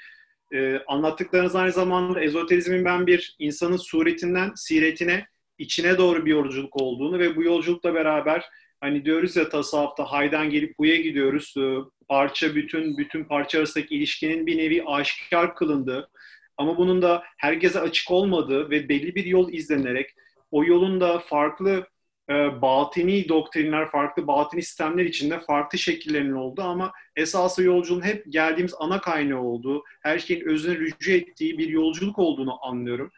Ee, 0.53 0.79
anlattıklarınız 0.87 1.55
aynı 1.55 1.71
zamanda 1.71 2.21
ezoterizmin 2.21 2.85
ben 2.85 3.07
bir 3.07 3.35
insanın 3.39 3.77
suretinden 3.77 4.51
siretine, 4.55 5.25
içine 5.57 5.97
doğru 5.97 6.25
bir 6.25 6.31
yolculuk 6.31 6.81
olduğunu 6.81 7.19
ve 7.19 7.35
bu 7.35 7.43
yolculukla 7.43 7.93
beraber 7.93 8.45
hani 8.81 9.05
diyoruz 9.05 9.35
ya 9.35 9.49
tasavvufta 9.49 10.03
haydan 10.03 10.49
gelip 10.49 10.73
huya 10.77 10.95
gidiyoruz. 10.95 11.53
Ee, 11.57 11.75
parça 12.07 12.55
bütün 12.55 12.97
bütün 12.97 13.23
parça 13.23 13.57
arasındaki 13.57 13.95
ilişkinin 13.95 14.45
bir 14.45 14.57
nevi 14.57 14.83
aşikar 14.83 15.55
kılındığı 15.55 16.09
ama 16.57 16.77
bunun 16.77 17.01
da 17.01 17.23
herkese 17.37 17.79
açık 17.79 18.11
olmadığı 18.11 18.69
ve 18.69 18.89
belli 18.89 19.15
bir 19.15 19.25
yol 19.25 19.53
izlenerek 19.53 20.15
o 20.51 20.63
yolun 20.63 21.01
da 21.01 21.19
farklı 21.19 21.87
e, 22.29 22.61
batini 22.61 23.29
doktrinler, 23.29 23.91
farklı 23.91 24.27
batini 24.27 24.63
sistemler 24.63 25.05
içinde 25.05 25.39
farklı 25.39 25.77
şekillerinin 25.77 26.33
olduğu 26.33 26.61
ama 26.61 26.91
esası 27.15 27.63
yolculuğun 27.63 28.05
hep 28.05 28.25
geldiğimiz 28.29 28.73
ana 28.79 29.01
kaynağı 29.01 29.41
olduğu, 29.41 29.83
her 30.03 30.19
şeyin 30.19 30.47
özüne 30.47 30.75
rücu 30.75 31.11
ettiği 31.11 31.57
bir 31.57 31.69
yolculuk 31.69 32.19
olduğunu 32.19 32.65
anlıyorum 32.65 33.11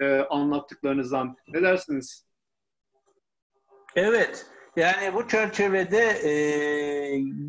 e, 0.00 0.18
anlattıklarınızdan. 0.18 1.36
Ne 1.48 1.62
dersiniz? 1.62 2.26
Evet. 3.96 4.46
Yani 4.76 5.14
bu 5.14 5.28
çerçevede 5.28 6.28
e, 6.28 6.32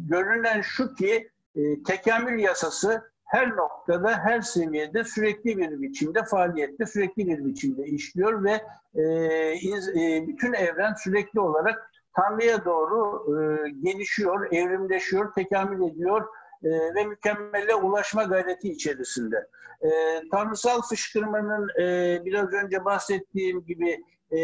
görünen 0.09 0.61
şu 0.61 0.95
ki 0.95 1.29
e, 1.55 1.83
tekamül 1.83 2.39
yasası 2.39 3.10
her 3.31 3.55
noktada, 3.55 4.19
her 4.19 4.41
seviyede 4.41 5.03
sürekli 5.03 5.57
bir 5.57 5.81
biçimde 5.81 6.23
faaliyette, 6.23 6.85
sürekli 6.85 7.27
bir 7.27 7.45
biçimde 7.45 7.83
işliyor 7.83 8.43
ve 8.43 8.61
e, 8.95 9.53
iz, 9.53 9.89
e, 9.89 10.27
bütün 10.27 10.53
evren 10.53 10.93
sürekli 10.93 11.39
olarak 11.39 11.91
Tanrı'ya 12.15 12.65
doğru 12.65 13.25
e, 13.29 13.69
gelişiyor, 13.69 14.47
evrimleşiyor, 14.51 15.33
tekamül 15.33 15.91
ediyor 15.91 16.27
e, 16.63 16.69
ve 16.69 17.05
mükemmele 17.05 17.75
ulaşma 17.75 18.23
gayreti 18.23 18.71
içerisinde. 18.71 19.47
E, 19.81 19.89
tanrısal 20.31 20.81
fışkırmanın 20.81 21.69
e, 21.81 22.17
biraz 22.25 22.53
önce 22.53 22.85
bahsettiğim 22.85 23.65
gibi 23.65 24.03
e, 24.31 24.39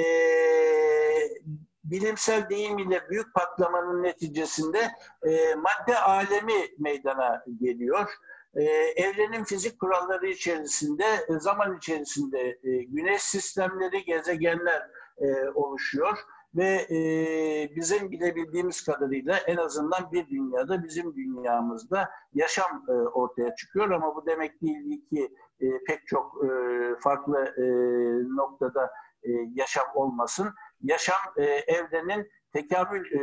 bilimsel 1.83 2.49
deyim 2.49 2.77
ile 2.77 3.09
büyük 3.09 3.33
patlamanın 3.33 4.03
neticesinde 4.03 4.79
e, 5.27 5.55
madde 5.55 5.99
alemi 5.99 6.67
meydana 6.79 7.43
geliyor. 7.61 8.09
E, 8.57 8.63
evrenin 8.95 9.43
fizik 9.43 9.79
kuralları 9.79 10.27
içerisinde, 10.27 11.03
e, 11.03 11.39
zaman 11.39 11.77
içerisinde 11.77 12.59
e, 12.63 12.83
güneş 12.83 13.21
sistemleri, 13.21 14.05
gezegenler 14.05 14.89
e, 15.17 15.49
oluşuyor 15.55 16.17
ve 16.55 16.87
e, 16.89 16.99
bizim 17.75 18.11
bilebildiğimiz 18.11 18.85
kadarıyla 18.85 19.37
en 19.37 19.57
azından 19.57 20.11
bir 20.11 20.29
dünyada 20.29 20.83
bizim 20.83 21.15
dünyamızda 21.15 22.09
yaşam 22.33 22.85
ortaya 23.13 23.55
çıkıyor 23.55 23.89
ama 23.89 24.15
bu 24.15 24.25
demek 24.25 24.61
değil 24.61 25.09
ki 25.09 25.29
pek 25.87 26.07
çok 26.07 26.43
farklı 26.99 27.53
noktada 28.35 28.91
yaşam 29.53 29.85
olmasın. 29.95 30.53
Yaşam 30.81 31.33
evrenin 31.67 32.27
tekamül 32.57 33.11
e, 33.11 33.21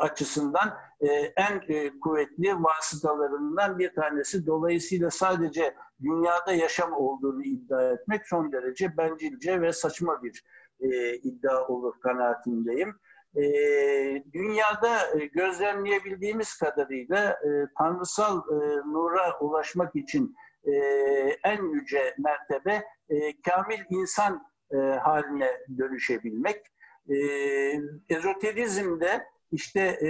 açısından 0.00 0.78
e, 1.00 1.08
en 1.36 1.62
e, 1.68 2.00
kuvvetli 2.00 2.54
vasıtalarından 2.62 3.78
bir 3.78 3.94
tanesi. 3.94 4.46
Dolayısıyla 4.46 5.10
sadece 5.10 5.74
dünyada 6.02 6.52
yaşam 6.52 6.92
olduğunu 6.92 7.44
iddia 7.44 7.82
etmek 7.82 8.28
son 8.28 8.52
derece 8.52 8.96
bencilce 8.96 9.60
ve 9.60 9.72
saçma 9.72 10.22
bir 10.22 10.44
e, 10.80 11.14
iddia 11.14 11.66
olur 11.68 11.94
kanaatindeyim. 12.00 12.94
E, 13.36 13.42
dünyada 14.32 15.18
e, 15.20 15.26
gözlemleyebildiğimiz 15.26 16.58
kadarıyla 16.58 17.30
e, 17.30 17.48
tanrısal 17.78 18.38
e, 18.38 18.56
nura 18.76 19.38
ulaşmak 19.40 19.96
için 19.96 20.36
e, 20.64 20.72
en 21.44 21.62
yüce 21.74 22.14
mertebe 22.18 22.84
e, 23.08 23.42
kamil 23.42 23.80
insan 23.90 24.46
e, 24.70 24.76
haline 24.76 25.50
dönüşebilmek. 25.78 26.73
E, 27.08 27.16
ezoterizmde 28.08 29.24
işte 29.52 29.80
e, 29.80 30.08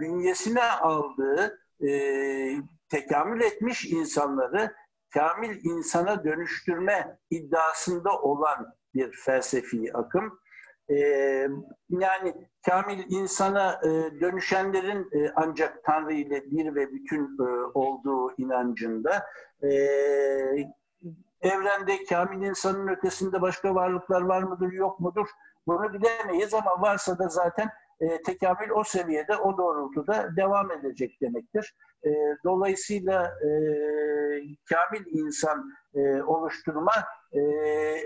bünyesine 0.00 0.64
aldığı 0.64 1.58
e, 1.88 1.90
tekamül 2.88 3.40
etmiş 3.40 3.84
insanları 3.84 4.74
kamil 5.14 5.64
insana 5.64 6.24
dönüştürme 6.24 7.18
iddiasında 7.30 8.18
olan 8.20 8.74
bir 8.94 9.12
felsefi 9.12 9.96
akım. 9.96 10.38
E, 10.90 10.96
yani 11.88 12.34
kamil 12.66 13.04
insana 13.08 13.80
e, 13.84 14.20
dönüşenlerin 14.20 15.08
e, 15.12 15.32
ancak 15.36 15.84
Tanrı 15.84 16.12
ile 16.12 16.50
bir 16.50 16.74
ve 16.74 16.92
bütün 16.92 17.38
e, 17.40 17.48
olduğu 17.74 18.34
inancında 18.38 19.26
e, 19.62 19.68
evrende 21.40 22.04
kamil 22.04 22.46
insanın 22.46 22.88
ötesinde 22.88 23.40
başka 23.40 23.74
varlıklar 23.74 24.20
var 24.20 24.42
mıdır 24.42 24.72
yok 24.72 25.00
mudur 25.00 25.28
bunu 25.66 25.92
bilemeyiz 25.92 26.54
ama 26.54 26.80
varsa 26.80 27.18
da 27.18 27.28
zaten 27.28 27.70
e, 28.00 28.22
tekamül 28.22 28.70
o 28.70 28.84
seviyede, 28.84 29.36
o 29.36 29.58
doğrultuda 29.58 30.36
devam 30.36 30.72
edecek 30.72 31.20
demektir. 31.20 31.76
E, 32.04 32.10
dolayısıyla 32.44 33.26
e, 33.26 33.48
kamil 34.68 35.06
insan 35.06 35.70
e, 35.94 36.22
oluşturma 36.22 36.92
e, 37.32 37.40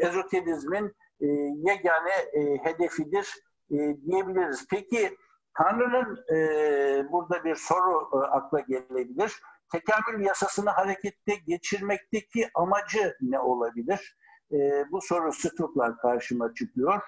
ezoterizmin 0.00 0.96
e, 1.20 1.26
yegane 1.68 2.14
e, 2.32 2.64
hedefidir 2.64 3.34
e, 3.70 3.76
diyebiliriz. 3.76 4.66
Peki 4.70 5.16
Tanrı'nın 5.58 6.24
e, 6.36 7.12
burada 7.12 7.44
bir 7.44 7.54
soru 7.54 8.08
e, 8.14 8.16
akla 8.26 8.60
gelebilir. 8.60 9.42
Tekamül 9.72 10.24
yasasını 10.24 10.70
harekette 10.70 11.34
geçirmekteki 11.46 12.50
amacı 12.54 13.16
ne 13.20 13.40
olabilir? 13.40 14.16
E, 14.52 14.84
bu 14.90 15.00
soru 15.00 15.32
sıklıkla 15.32 15.96
karşıma 15.96 16.54
çıkıyor. 16.54 17.02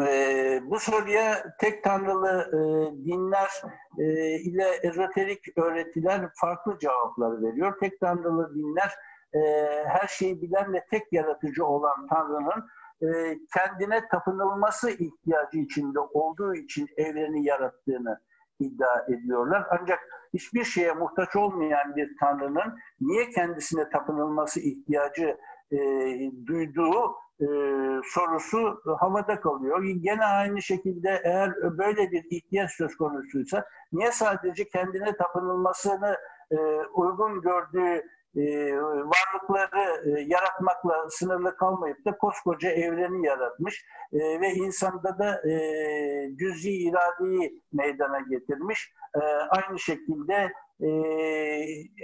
E, 0.00 0.60
bu 0.64 0.80
soruya 0.80 1.56
tek 1.60 1.84
tanrılı 1.84 2.50
e, 2.52 2.58
dinler 3.04 3.50
e, 3.98 4.04
ile 4.40 4.68
ezoterik 4.82 5.58
öğretiler 5.58 6.30
farklı 6.34 6.78
cevaplar 6.78 7.42
veriyor. 7.42 7.78
Tek 7.80 8.00
tanrılı 8.00 8.54
dinler 8.54 8.94
e, 9.34 9.40
her 9.86 10.06
şeyi 10.08 10.42
bilen 10.42 10.72
ve 10.72 10.84
tek 10.90 11.12
yaratıcı 11.12 11.66
olan 11.66 12.06
Tanrı'nın 12.08 12.66
e, 13.02 13.38
kendine 13.54 14.08
tapınılması 14.08 14.90
ihtiyacı 14.90 15.58
içinde 15.58 16.00
olduğu 16.00 16.54
için 16.54 16.88
evreni 16.96 17.44
yarattığını 17.44 18.20
iddia 18.60 19.04
ediyorlar. 19.08 19.66
Ancak 19.80 19.98
hiçbir 20.34 20.64
şeye 20.64 20.92
muhtaç 20.92 21.36
olmayan 21.36 21.96
bir 21.96 22.16
Tanrı'nın 22.20 22.78
niye 23.00 23.30
kendisine 23.30 23.90
tapınılması 23.90 24.60
ihtiyacı 24.60 25.38
e, 25.72 25.78
duyduğu 26.46 27.14
e, 27.40 27.46
sorusu 28.04 28.82
havada 28.98 29.40
kalıyor. 29.40 29.84
Gene 30.00 30.24
aynı 30.24 30.62
şekilde 30.62 31.20
eğer 31.24 31.78
böyle 31.78 32.10
bir 32.10 32.24
ihtiyaç 32.30 32.70
söz 32.70 32.96
konusuysa 32.96 33.64
niye 33.92 34.12
sadece 34.12 34.68
kendine 34.68 35.16
tapınılmasını 35.16 36.16
e, 36.50 36.56
uygun 36.94 37.40
gördüğü 37.40 38.02
e, 38.36 38.76
varlıkları 38.80 40.10
e, 40.10 40.20
yaratmakla 40.20 41.10
sınırlı 41.10 41.56
kalmayıp 41.56 42.04
da 42.06 42.18
koskoca 42.18 42.70
evreni 42.70 43.26
yaratmış 43.26 43.84
e, 44.12 44.18
ve 44.40 44.48
insanda 44.48 45.18
da 45.18 45.50
e, 45.50 45.56
cüzi 46.36 46.70
iradeyi 46.70 47.62
meydana 47.72 48.20
getirmiş. 48.20 48.92
E, 49.14 49.20
aynı 49.28 49.78
şekilde 49.78 50.52
e, 50.80 50.88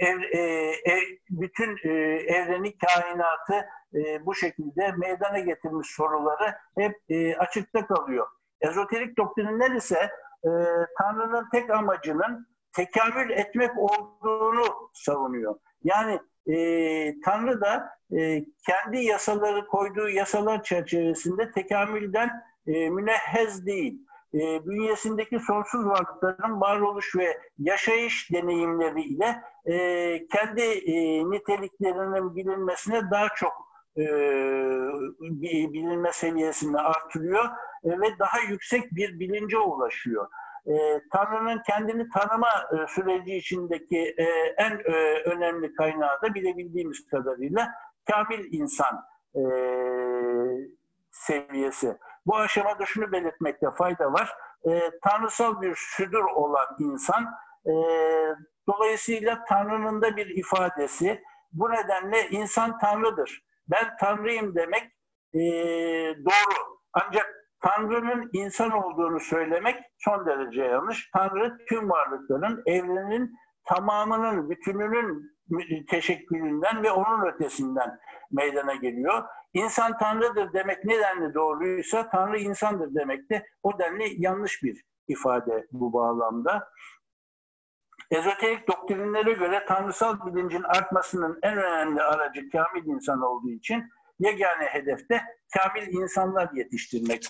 ev, 0.07 0.21
e, 0.33 0.39
ev, 0.85 1.01
bütün 1.29 1.77
e, 1.83 1.89
evreni, 2.27 2.77
kainatı 2.77 3.65
e, 3.95 4.25
bu 4.25 4.35
şekilde 4.35 4.91
meydana 4.91 5.39
getirmiş 5.39 5.91
soruları 5.91 6.55
hep 6.77 6.95
e, 7.09 7.35
açıkta 7.35 7.87
kalıyor. 7.87 8.27
Ezoterik 8.61 9.17
doktrinler 9.17 9.71
ise 9.71 10.09
e, 10.43 10.49
Tanrı'nın 10.97 11.49
tek 11.51 11.69
amacının 11.69 12.47
tekamül 12.73 13.29
etmek 13.29 13.77
olduğunu 13.77 14.63
savunuyor. 14.93 15.55
Yani 15.83 16.19
e, 16.47 16.55
Tanrı 17.21 17.61
da 17.61 17.89
e, 18.17 18.45
kendi 18.67 19.05
yasaları 19.05 19.67
koyduğu 19.67 20.09
yasalar 20.09 20.63
çerçevesinde 20.63 21.51
tekamülden 21.51 22.29
e, 22.67 22.89
münehhez 22.89 23.65
değil. 23.65 24.05
E, 24.33 24.65
bünyesindeki 24.65 25.39
sonsuz 25.39 25.85
varlıkların 25.85 26.61
varoluş 26.61 27.15
ve 27.15 27.37
yaşayış 27.57 28.31
deneyimleriyle 28.31 29.41
e, 29.65 29.75
kendi 30.27 30.61
e, 30.61 31.25
niteliklerinin 31.29 32.35
bilinmesine 32.35 33.11
daha 33.11 33.27
çok 33.35 33.72
e, 33.97 34.03
bilinme 35.73 36.11
seviyesini 36.11 36.77
artırıyor 36.77 37.45
e, 37.83 37.89
ve 37.89 38.19
daha 38.19 38.39
yüksek 38.39 38.95
bir 38.95 39.19
bilince 39.19 39.57
ulaşıyor 39.57 40.27
e, 40.65 41.01
Tanrı'nın 41.11 41.61
kendini 41.67 42.09
tanıma 42.09 42.49
süreci 42.87 43.35
içindeki 43.35 44.15
en 44.57 44.83
önemli 45.27 45.73
kaynağı 45.73 46.21
da 46.21 46.33
bilebildiğimiz 46.33 47.07
kadarıyla 47.07 47.69
kamil 48.11 48.53
insan 48.53 49.05
seviyesi. 51.11 51.97
Bu 52.25 52.37
aşamada 52.37 52.85
şunu 52.85 53.11
belirtmekte 53.11 53.71
fayda 53.71 54.13
var. 54.13 54.33
Tanrısal 55.03 55.61
bir 55.61 55.75
südür 55.75 56.23
olan 56.23 56.65
insan, 56.79 57.35
dolayısıyla 58.67 59.45
Tanrı'nın 59.49 60.01
da 60.01 60.15
bir 60.17 60.27
ifadesi. 60.27 61.23
Bu 61.53 61.71
nedenle 61.71 62.29
insan 62.29 62.77
Tanrı'dır. 62.77 63.43
Ben 63.67 63.95
Tanrıyım 63.99 64.55
demek 64.55 64.83
e, 65.33 65.41
doğru. 66.25 66.79
Ancak 66.93 67.43
Tanrı'nın 67.61 68.29
insan 68.33 68.71
olduğunu 68.71 69.19
söylemek 69.19 69.75
son 69.97 70.25
derece 70.25 70.63
yanlış. 70.63 71.09
Tanrı 71.13 71.57
tüm 71.69 71.89
varlıkların, 71.89 72.63
evrenin 72.65 73.31
tamamının, 73.65 74.49
bütününün 74.49 75.33
teşekkülünden 75.89 76.83
ve 76.83 76.91
onun 76.91 77.33
ötesinden 77.33 77.99
meydana 78.31 78.75
geliyor. 78.75 79.23
İnsan 79.53 79.97
Tanrı'dır 79.97 80.53
demek 80.53 80.85
nedenli 80.85 81.33
doğruysa 81.33 82.09
Tanrı 82.09 82.39
insandır 82.39 82.95
demek 82.95 83.29
de 83.29 83.45
o 83.63 83.79
denli 83.79 84.13
yanlış 84.17 84.63
bir 84.63 84.83
ifade 85.07 85.67
bu 85.71 85.93
bağlamda. 85.93 86.67
Ezoterik 88.13 88.67
doktrinlere 88.67 89.33
göre 89.33 89.65
tanrısal 89.67 90.25
bilincin 90.25 90.63
artmasının 90.63 91.39
en 91.43 91.57
önemli 91.57 92.01
aracı 92.01 92.49
kamil 92.49 92.85
insan 92.85 93.21
olduğu 93.21 93.49
için 93.49 93.83
yegane 94.19 94.65
hedefte 94.65 95.21
kamil 95.53 95.93
insanlar 95.93 96.49
yetiştirmek 96.53 97.27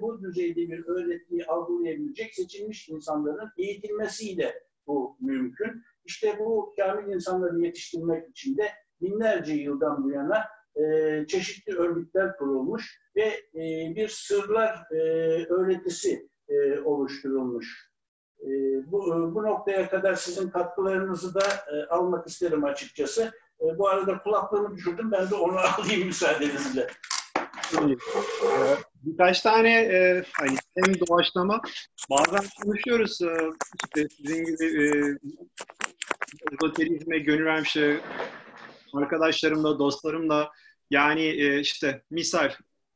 bu 0.00 0.22
düzeyde 0.22 0.60
bir 0.60 0.86
öğretiyi 0.86 1.46
algılayabilecek 1.46 2.34
seçilmiş 2.34 2.88
insanların 2.88 3.50
eğitilmesiyle 3.58 4.54
bu 4.86 5.16
mümkün. 5.20 5.82
İşte 6.04 6.38
bu 6.38 6.74
kamil 6.76 7.14
insanları 7.14 7.60
yetiştirmek 7.60 8.28
için 8.28 8.56
de 8.56 8.68
binlerce 9.00 9.52
yıldan 9.52 10.04
bu 10.04 10.10
yana 10.10 10.44
e, 10.76 11.26
çeşitli 11.26 11.74
örgütler 11.74 12.36
kurulmuş 12.36 13.00
ve 13.16 13.24
e, 13.54 13.94
bir 13.96 14.08
sırlar 14.08 14.92
e, 14.92 14.96
öğretisi 15.44 16.28
e, 16.48 16.80
oluşturulmuş. 16.80 17.89
E, 18.42 18.48
bu, 18.92 19.06
e, 19.06 19.34
bu 19.34 19.42
noktaya 19.42 19.88
kadar 19.88 20.14
sizin 20.14 20.50
katkılarınızı 20.50 21.34
da 21.34 21.44
e, 21.46 21.86
almak 21.86 22.26
isterim 22.26 22.64
açıkçası. 22.64 23.32
E, 23.60 23.78
bu 23.78 23.88
arada 23.88 24.18
kulaklığımı 24.18 24.76
düşürdüm. 24.76 25.12
Ben 25.12 25.30
de 25.30 25.34
onu 25.34 25.58
alayım 25.78 26.06
müsaadenizle. 26.06 26.86
Birkaç 28.94 29.40
tane 29.40 29.72
e, 29.72 30.24
hani 30.32 30.56
hem 30.76 30.94
doğaçlama 30.94 31.60
bazen 32.10 32.48
konuşuyoruz 32.62 33.20
e, 33.22 33.34
işte 33.84 34.08
sizin 34.16 34.44
gibi 34.44 34.64
e, 34.64 34.86
ezoterizme 36.52 37.18
gönül 37.18 37.44
vermiş 37.44 37.76
arkadaşlarımla, 38.94 39.78
dostlarımla 39.78 40.50
yani 40.90 41.22
e, 41.22 41.60
işte 41.60 42.02
misal 42.10 42.50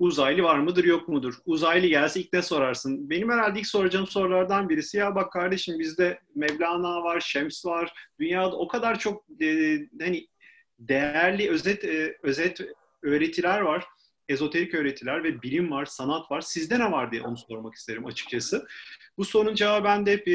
uzaylı 0.05 0.43
var 0.43 0.59
mıdır 0.59 0.85
yok 0.85 1.09
mudur? 1.09 1.35
Uzaylı 1.47 1.87
gelse 1.87 2.21
ilk 2.21 2.33
ne 2.33 2.43
sorarsın? 2.43 3.11
Benim 3.11 3.31
herhalde 3.31 3.61
ilk 3.61 3.67
soracağım 3.67 4.07
sorulardan 4.07 4.69
birisi 4.69 4.97
ya 4.97 5.15
bak 5.15 5.33
kardeşim 5.33 5.79
bizde 5.79 6.21
Mevlana 6.35 7.03
var, 7.03 7.21
Şems 7.21 7.67
var. 7.67 7.93
Dünyada 8.21 8.57
o 8.57 8.69
kadar 8.69 8.99
çok 8.99 9.25
e, 9.43 9.79
hani 10.01 10.27
değerli 10.79 11.51
özet 11.51 11.85
e, 11.85 12.17
özet 12.23 12.61
öğretiler 13.03 13.61
var. 13.61 13.85
Ezoterik 14.29 14.75
öğretiler 14.75 15.25
ve 15.25 15.43
bilim 15.43 15.71
var, 15.71 15.85
sanat 15.85 16.31
var. 16.31 16.41
Sizde 16.41 16.79
ne 16.79 16.93
var 16.93 17.13
diye 17.13 17.23
onu 17.23 17.37
sormak 17.37 17.75
isterim 17.75 18.07
açıkçası. 18.07 18.67
Bu 19.19 19.25
sorunun 19.25 19.55
cevabı 19.55 19.85
ben 19.85 20.07
de 20.07 20.13
hep 20.13 20.29
e, 20.29 20.33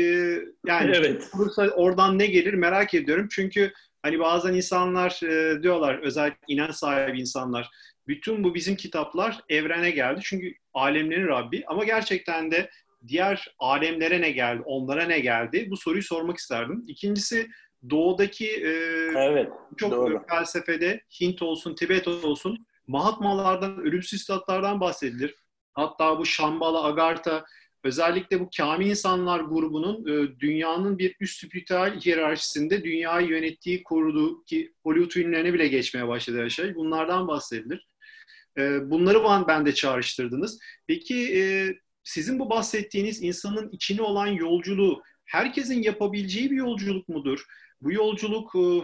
yani 0.67 0.91
evet. 0.95 1.32
oradan 1.75 2.19
ne 2.19 2.27
gelir 2.27 2.53
merak 2.53 2.93
ediyorum. 2.93 3.27
Çünkü 3.32 3.71
Hani 4.01 4.19
bazen 4.19 4.53
insanlar 4.53 5.23
e, 5.23 5.63
diyorlar, 5.63 5.99
özellikle 5.99 6.39
inanç 6.47 6.75
sahibi 6.75 7.19
insanlar, 7.19 7.69
bütün 8.10 8.43
bu 8.43 8.56
bizim 8.56 8.76
kitaplar 8.76 9.39
evrene 9.50 9.91
geldi. 9.91 10.19
Çünkü 10.24 10.54
alemlerin 10.74 11.28
Rabbi 11.28 11.63
ama 11.67 11.84
gerçekten 11.84 12.52
de 12.52 12.69
diğer 13.08 13.56
alemlere 13.60 14.22
ne 14.22 14.32
geldi, 14.32 14.62
onlara 14.65 15.04
ne 15.04 15.19
geldi? 15.19 15.67
Bu 15.69 15.78
soruyu 15.78 16.04
sormak 16.04 16.38
isterdim. 16.38 16.84
İkincisi 16.88 17.48
doğudaki 17.89 18.48
e, 18.48 18.72
evet, 19.15 19.50
çok 19.78 19.91
doğru. 19.91 20.24
felsefede 20.30 21.02
Hint 21.22 21.41
olsun, 21.41 21.76
Tibet 21.76 22.08
olsun 22.08 22.65
Mahatmalardan, 22.88 23.80
ölümsüz 23.80 24.22
statlardan 24.22 24.80
bahsedilir. 24.80 25.36
Hatta 25.74 26.19
bu 26.19 26.26
Shambhala, 26.26 26.84
Agartha 26.84 27.45
özellikle 27.84 28.39
bu 28.39 28.50
kamil 28.58 28.89
insanlar 28.89 29.39
grubunun 29.39 30.08
e, 30.08 30.39
dünyanın 30.39 30.98
bir 30.98 31.15
üst 31.19 31.45
spiritüel 31.45 32.00
hiyerarşisinde 32.00 32.84
dünyayı 32.84 33.28
yönettiği, 33.28 33.84
koruduğu 33.84 34.43
ki 34.43 34.74
Hollywood 34.84 35.12
filmlerine 35.12 35.54
bile 35.54 35.67
geçmeye 35.67 36.08
başladı 36.08 36.43
her 36.43 36.50
şey. 36.50 36.76
Bunlardan 36.76 37.28
bahsedilir. 37.28 37.88
E, 38.60 38.89
bunları 38.89 39.24
ben 39.48 39.65
de 39.65 39.74
çağrıştırdınız. 39.74 40.60
Peki 40.88 41.38
e, 41.38 41.43
sizin 42.04 42.39
bu 42.39 42.50
bahsettiğiniz 42.50 43.24
insanın 43.24 43.69
içine 43.72 44.02
olan 44.02 44.28
yolculuğu 44.28 45.04
herkesin 45.26 45.82
yapabileceği 45.82 46.52
bir 46.52 46.56
yolculuk 46.56 47.10
mudur? 47.10 47.45
Bu 47.82 47.91
yolculuk 47.91 48.56
e, 48.56 48.84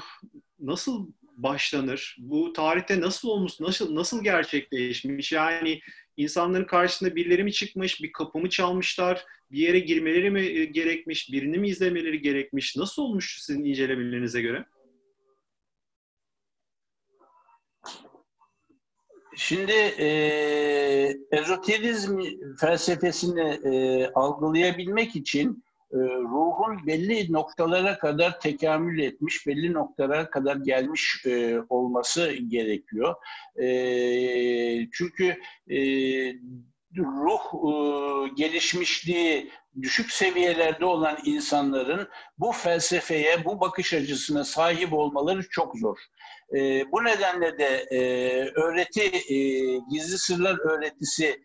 nasıl 0.59 1.07
başlanır? 1.37 2.15
Bu 2.19 2.53
tarihte 2.53 3.01
nasıl 3.01 3.29
olmuş, 3.29 3.59
nasıl 3.59 3.95
nasıl 3.95 4.23
gerçekleşmiş? 4.23 5.31
Yani 5.31 5.79
insanların 6.17 6.65
karşısında 6.65 7.15
birileri 7.15 7.43
mi 7.43 7.53
çıkmış, 7.53 8.01
bir 8.01 8.11
kapı 8.11 8.39
mı 8.39 8.49
çalmışlar, 8.49 9.25
bir 9.51 9.59
yere 9.59 9.79
girmeleri 9.79 10.31
mi 10.31 10.41
e, 10.41 10.65
gerekmiş, 10.65 11.31
birini 11.31 11.57
mi 11.57 11.69
izlemeleri 11.69 12.21
gerekmiş? 12.21 12.75
Nasıl 12.75 13.01
olmuş 13.01 13.37
sizin 13.41 13.63
incelemelerinize 13.63 14.41
göre? 14.41 14.65
Şimdi 19.35 19.71
e, 19.99 20.07
ezoterizm 21.31 22.19
felsefesini 22.59 23.41
e, 23.41 24.05
algılayabilmek 24.13 25.15
için 25.15 25.63
e, 25.91 25.97
ruhun 25.97 26.87
belli 26.87 27.33
noktalara 27.33 27.97
kadar 27.97 28.39
tekamül 28.39 28.99
etmiş, 28.99 29.47
belli 29.47 29.73
noktalara 29.73 30.29
kadar 30.29 30.55
gelmiş 30.55 31.25
e, 31.25 31.59
olması 31.69 32.31
gerekiyor. 32.31 33.15
E, 33.61 33.67
çünkü 34.91 35.37
ruh 36.97 37.55
gelişmişliği 38.35 39.51
düşük 39.81 40.11
seviyelerde 40.11 40.85
olan 40.85 41.17
insanların 41.25 42.07
bu 42.37 42.51
felsefeye, 42.51 43.45
bu 43.45 43.59
bakış 43.61 43.93
açısına 43.93 44.43
sahip 44.43 44.93
olmaları 44.93 45.49
çok 45.49 45.75
zor. 45.77 45.97
bu 46.91 47.03
nedenle 47.03 47.57
de 47.57 47.85
öğreti, 48.55 49.11
gizli 49.91 50.17
sırlar 50.17 50.59
öğretisi 50.59 51.41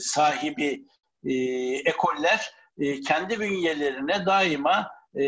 sahibi 0.00 0.84
ekoller 1.84 2.52
e, 2.78 3.00
kendi 3.00 3.40
bünyelerine 3.40 4.26
daima 4.26 4.90
e, 5.14 5.22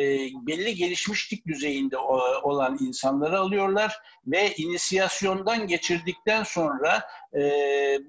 belli 0.46 0.74
gelişmişlik 0.74 1.46
düzeyinde 1.46 1.98
olan 2.42 2.78
insanları 2.80 3.38
alıyorlar 3.38 3.98
ve 4.26 4.54
inisiyasyondan 4.54 5.66
geçirdikten 5.66 6.42
sonra 6.42 7.02
e, 7.34 7.40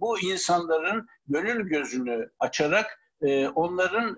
bu 0.01 0.19
insanların 0.19 1.07
gönül 1.27 1.69
gözünü 1.69 2.29
açarak 2.39 2.99
onların 3.55 4.17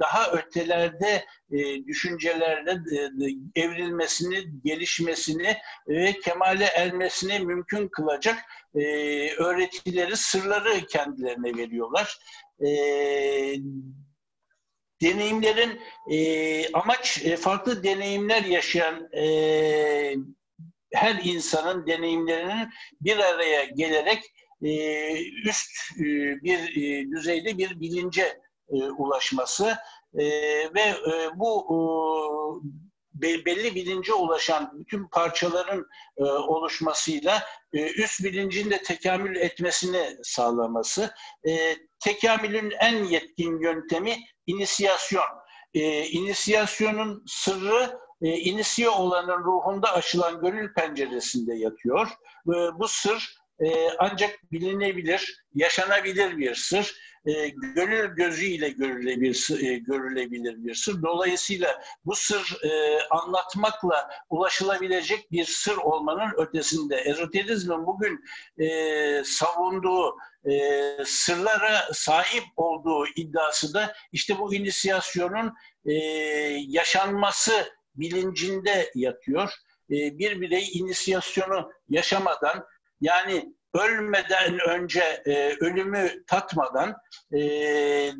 daha 0.00 0.30
ötelerde 0.32 1.24
düşüncelerde 1.86 2.80
evrilmesini, 3.54 4.44
gelişmesini 4.64 5.56
ve 5.88 6.12
kemale 6.12 6.64
ermesini 6.64 7.38
mümkün 7.40 7.88
kılacak 7.88 8.38
öğretileri, 9.38 10.16
sırları 10.16 10.86
kendilerine 10.86 11.56
veriyorlar. 11.56 12.18
E, 12.66 12.70
deneyimlerin 15.02 15.80
e, 16.10 16.72
amaç 16.72 17.22
e, 17.24 17.36
farklı 17.36 17.84
deneyimler 17.84 18.44
yaşayan 18.44 19.08
e, 19.14 20.14
her 20.94 21.20
insanın 21.24 21.86
deneyimlerinin 21.86 22.68
bir 23.00 23.18
araya 23.18 23.64
gelerek 23.64 24.18
e, 24.18 24.39
üst 25.44 25.70
e, 25.98 26.04
bir 26.42 26.58
e, 26.58 27.10
düzeyde 27.10 27.58
bir 27.58 27.80
bilince 27.80 28.40
e, 28.68 28.74
ulaşması 28.74 29.76
ve 30.74 30.94
bu 31.34 32.62
belli 33.14 33.74
bilince 33.74 34.14
ulaşan 34.14 34.70
bütün 34.80 35.08
parçaların 35.08 35.86
oluşmasıyla 36.46 37.42
üst 37.72 38.24
bilincin 38.24 38.70
de 38.70 38.82
tekamül 38.82 39.36
etmesini 39.36 40.16
sağlaması. 40.22 41.14
E, 41.48 41.76
tekamülün 42.04 42.70
en 42.80 43.04
yetkin 43.04 43.62
yöntemi 43.62 44.16
inisiyasyon. 44.46 45.24
E, 45.74 46.06
inisiyasyonun 46.06 47.24
sırrı 47.26 47.98
e, 48.22 48.28
inisiye 48.28 48.88
olanın 48.88 49.44
ruhunda 49.44 49.92
açılan 49.92 50.40
gönül 50.40 50.74
penceresinde 50.74 51.54
yatıyor. 51.54 52.08
Bu 52.74 52.88
sır 52.88 53.39
ancak 53.98 54.52
bilinebilir, 54.52 55.44
yaşanabilir 55.54 56.38
bir 56.38 56.54
sır 56.54 56.94
e, 57.24 57.48
gönül 57.48 58.14
gözüyle 58.14 58.68
görülebilir, 58.68 59.62
e, 59.62 59.78
görülebilir 59.78 60.64
bir 60.64 60.74
sır. 60.74 61.02
Dolayısıyla 61.02 61.82
bu 62.04 62.14
sır 62.14 62.64
e, 62.64 62.98
anlatmakla 63.10 64.10
ulaşılabilecek 64.30 65.32
bir 65.32 65.44
sır 65.44 65.76
olmanın 65.76 66.32
ötesinde 66.36 66.96
ezoterizmin 66.96 67.86
bugün 67.86 68.24
e, 68.58 69.24
savunduğu 69.24 70.16
e, 70.50 70.82
sırlara 71.04 71.92
sahip 71.92 72.44
olduğu 72.56 73.06
iddiası 73.16 73.74
da 73.74 73.94
işte 74.12 74.38
bu 74.38 74.54
inisiyasyonun 74.54 75.54
e, 75.84 75.94
yaşanması 76.68 77.72
bilincinde 77.94 78.90
yatıyor. 78.94 79.52
E, 79.90 80.18
bir 80.18 80.40
birey 80.40 80.68
inisiyasyonu 80.72 81.72
yaşamadan 81.88 82.66
yani 83.00 83.54
ölmeden 83.74 84.58
önce 84.68 85.22
e, 85.26 85.56
ölümü 85.60 86.24
tatmadan 86.26 86.96
e, 87.34 87.40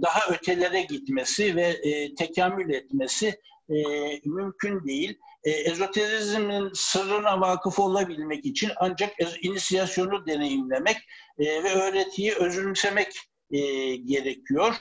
daha 0.03 0.35
ötelere 0.35 0.83
gitmesi 0.83 1.57
ve 1.57 1.67
e, 1.67 2.15
tekamül 2.15 2.75
etmesi 2.75 3.41
e, 3.69 3.77
mümkün 4.25 4.87
değil. 4.87 5.19
E, 5.45 5.51
ezoterizmin 5.51 6.71
sırrına 6.75 7.41
vakıf 7.41 7.79
olabilmek 7.79 8.47
için 8.47 8.71
ancak 8.77 9.11
inisiyasyonu 9.43 10.27
deneyimlemek 10.27 10.97
e, 11.39 11.45
ve 11.45 11.75
öğretiyi 11.75 12.35
özümsemek 12.35 13.13
e, 13.51 13.61
gerekiyor. 13.97 14.75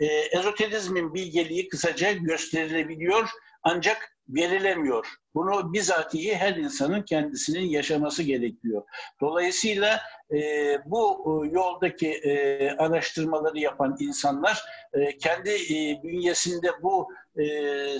E, 0.00 0.06
ezoterizmin 0.06 1.14
bilgeliği 1.14 1.68
kısaca 1.68 2.12
gösterilebiliyor 2.12 3.28
ancak 3.62 4.15
verilemiyor. 4.28 5.06
Bunu 5.34 5.72
bizatihi 5.72 6.34
her 6.34 6.56
insanın 6.56 7.02
kendisinin 7.02 7.64
yaşaması 7.64 8.22
gerekiyor. 8.22 8.82
Dolayısıyla 9.20 10.00
e, 10.32 10.38
bu 10.86 11.24
e, 11.44 11.48
yoldaki 11.48 12.08
e, 12.12 12.70
araştırmaları 12.70 13.58
yapan 13.58 13.96
insanlar 14.00 14.64
e, 14.92 15.18
kendi 15.18 15.50
e, 15.50 16.02
bünyesinde 16.02 16.82
bu 16.82 17.08
e, 17.36 17.46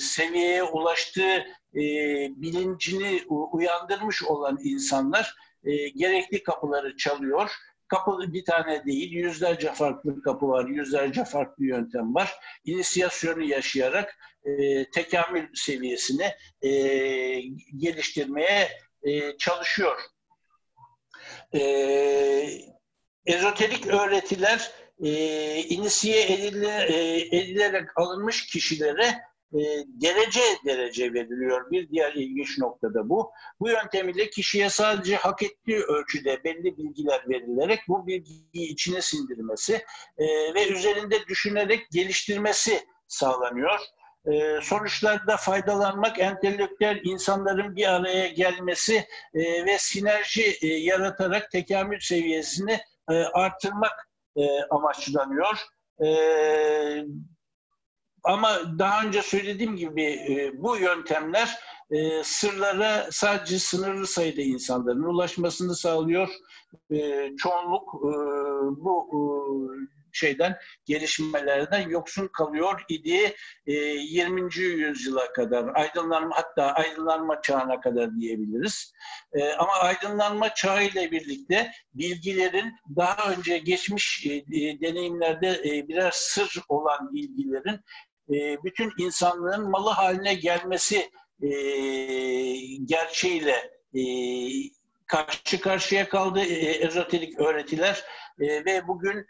seviyeye 0.00 0.62
ulaştığı 0.62 1.36
e, 1.74 1.82
bilincini 2.36 3.22
uyandırmış 3.28 4.24
olan 4.24 4.58
insanlar 4.62 5.34
e, 5.64 5.88
gerekli 5.88 6.42
kapıları 6.42 6.96
çalıyor 6.96 7.50
Kapı 7.88 8.32
bir 8.32 8.44
tane 8.44 8.84
değil, 8.84 9.12
yüzlerce 9.12 9.72
farklı 9.72 10.22
kapı 10.22 10.48
var, 10.48 10.68
yüzlerce 10.68 11.24
farklı 11.24 11.64
yöntem 11.64 12.14
var. 12.14 12.34
İnisiyasyonu 12.64 13.42
yaşayarak 13.42 14.18
e, 14.44 14.84
tekamül 14.90 15.46
seviyesini 15.54 16.34
e, 16.62 16.70
geliştirmeye 17.76 18.68
e, 19.02 19.36
çalışıyor. 19.36 20.00
E, 21.54 21.60
ezoterik 23.26 23.86
öğretiler 23.86 24.70
e, 25.04 25.10
inisiye 25.62 26.32
edile, 26.32 26.86
e, 26.88 27.16
edilerek 27.36 27.88
alınmış 27.96 28.46
kişilere 28.46 29.20
e, 29.52 29.60
derece 29.88 30.40
derece 30.64 31.12
veriliyor. 31.12 31.70
Bir 31.70 31.88
diğer 31.88 32.12
ilginç 32.12 32.58
nokta 32.58 32.94
da 32.94 33.08
bu. 33.08 33.32
Bu 33.60 33.68
yöntem 33.68 34.08
ile 34.08 34.30
kişiye 34.30 34.70
sadece 34.70 35.16
hak 35.16 35.42
ettiği 35.42 35.78
ölçüde 35.78 36.44
belli 36.44 36.76
bilgiler 36.78 37.24
verilerek 37.28 37.80
bu 37.88 38.06
bilgiyi 38.06 38.72
içine 38.72 39.02
sindirmesi 39.02 39.74
e, 40.18 40.54
ve 40.54 40.68
üzerinde 40.68 41.26
düşünerek 41.26 41.90
geliştirmesi 41.90 42.80
sağlanıyor. 43.08 43.78
E, 44.32 44.60
sonuçlarda 44.62 45.36
faydalanmak, 45.36 46.18
entelektüel 46.18 47.00
insanların 47.04 47.76
bir 47.76 47.94
araya 47.94 48.28
gelmesi 48.28 49.06
e, 49.34 49.66
ve 49.66 49.78
sinerji 49.78 50.56
e, 50.62 50.66
yaratarak 50.66 51.50
tekamül 51.50 52.00
seviyesini 52.00 52.80
e, 53.10 53.14
artırmak 53.14 54.08
e, 54.36 54.62
amaçlanıyor. 54.70 55.58
E, 56.04 56.08
ama 58.26 58.78
daha 58.78 59.02
önce 59.02 59.22
söylediğim 59.22 59.76
gibi 59.76 60.02
e, 60.04 60.62
bu 60.62 60.76
yöntemler 60.76 61.58
e, 61.90 62.24
sırlara 62.24 63.08
sadece 63.10 63.58
sınırlı 63.58 64.06
sayıda 64.06 64.40
insanların 64.42 65.02
ulaşmasını 65.02 65.74
sağlıyor. 65.74 66.28
E, 66.90 67.30
çoğunluk 67.36 67.94
e, 67.94 68.12
bu 68.84 69.08
e, 69.12 69.18
şeyden 70.16 70.56
gelişmelerden 70.84 71.88
yoksun 71.88 72.28
kalıyor 72.28 72.84
idi 72.88 73.34
e, 73.66 73.72
20. 73.72 74.56
yüzyıla 74.56 75.32
kadar 75.32 75.74
aydınlanma 75.74 76.36
hatta 76.36 76.64
aydınlanma 76.64 77.42
çağına 77.42 77.80
kadar 77.80 78.16
diyebiliriz. 78.20 78.92
E, 79.32 79.52
ama 79.52 79.72
aydınlanma 79.72 80.54
çağı 80.54 80.84
ile 80.84 81.10
birlikte 81.10 81.70
bilgilerin 81.94 82.72
daha 82.96 83.32
önce 83.32 83.58
geçmiş 83.58 84.26
e, 84.26 84.34
e 84.34 84.80
deneyimlerde 84.80 85.62
e, 85.64 85.88
birer 85.88 86.10
sır 86.14 86.62
olan 86.68 87.14
bilgilerin 87.14 87.80
e, 88.34 88.64
bütün 88.64 88.92
insanlığın 88.98 89.70
malı 89.70 89.90
haline 89.90 90.34
gelmesi 90.34 91.10
e, 91.42 91.50
gerçeğiyle 92.84 93.70
e, 93.94 94.02
karşı 95.06 95.60
karşıya 95.60 96.08
kaldı 96.08 96.40
e, 96.40 96.70
ezoterik 96.70 97.40
öğretiler. 97.40 98.04
Ve 98.38 98.88
bugün 98.88 99.26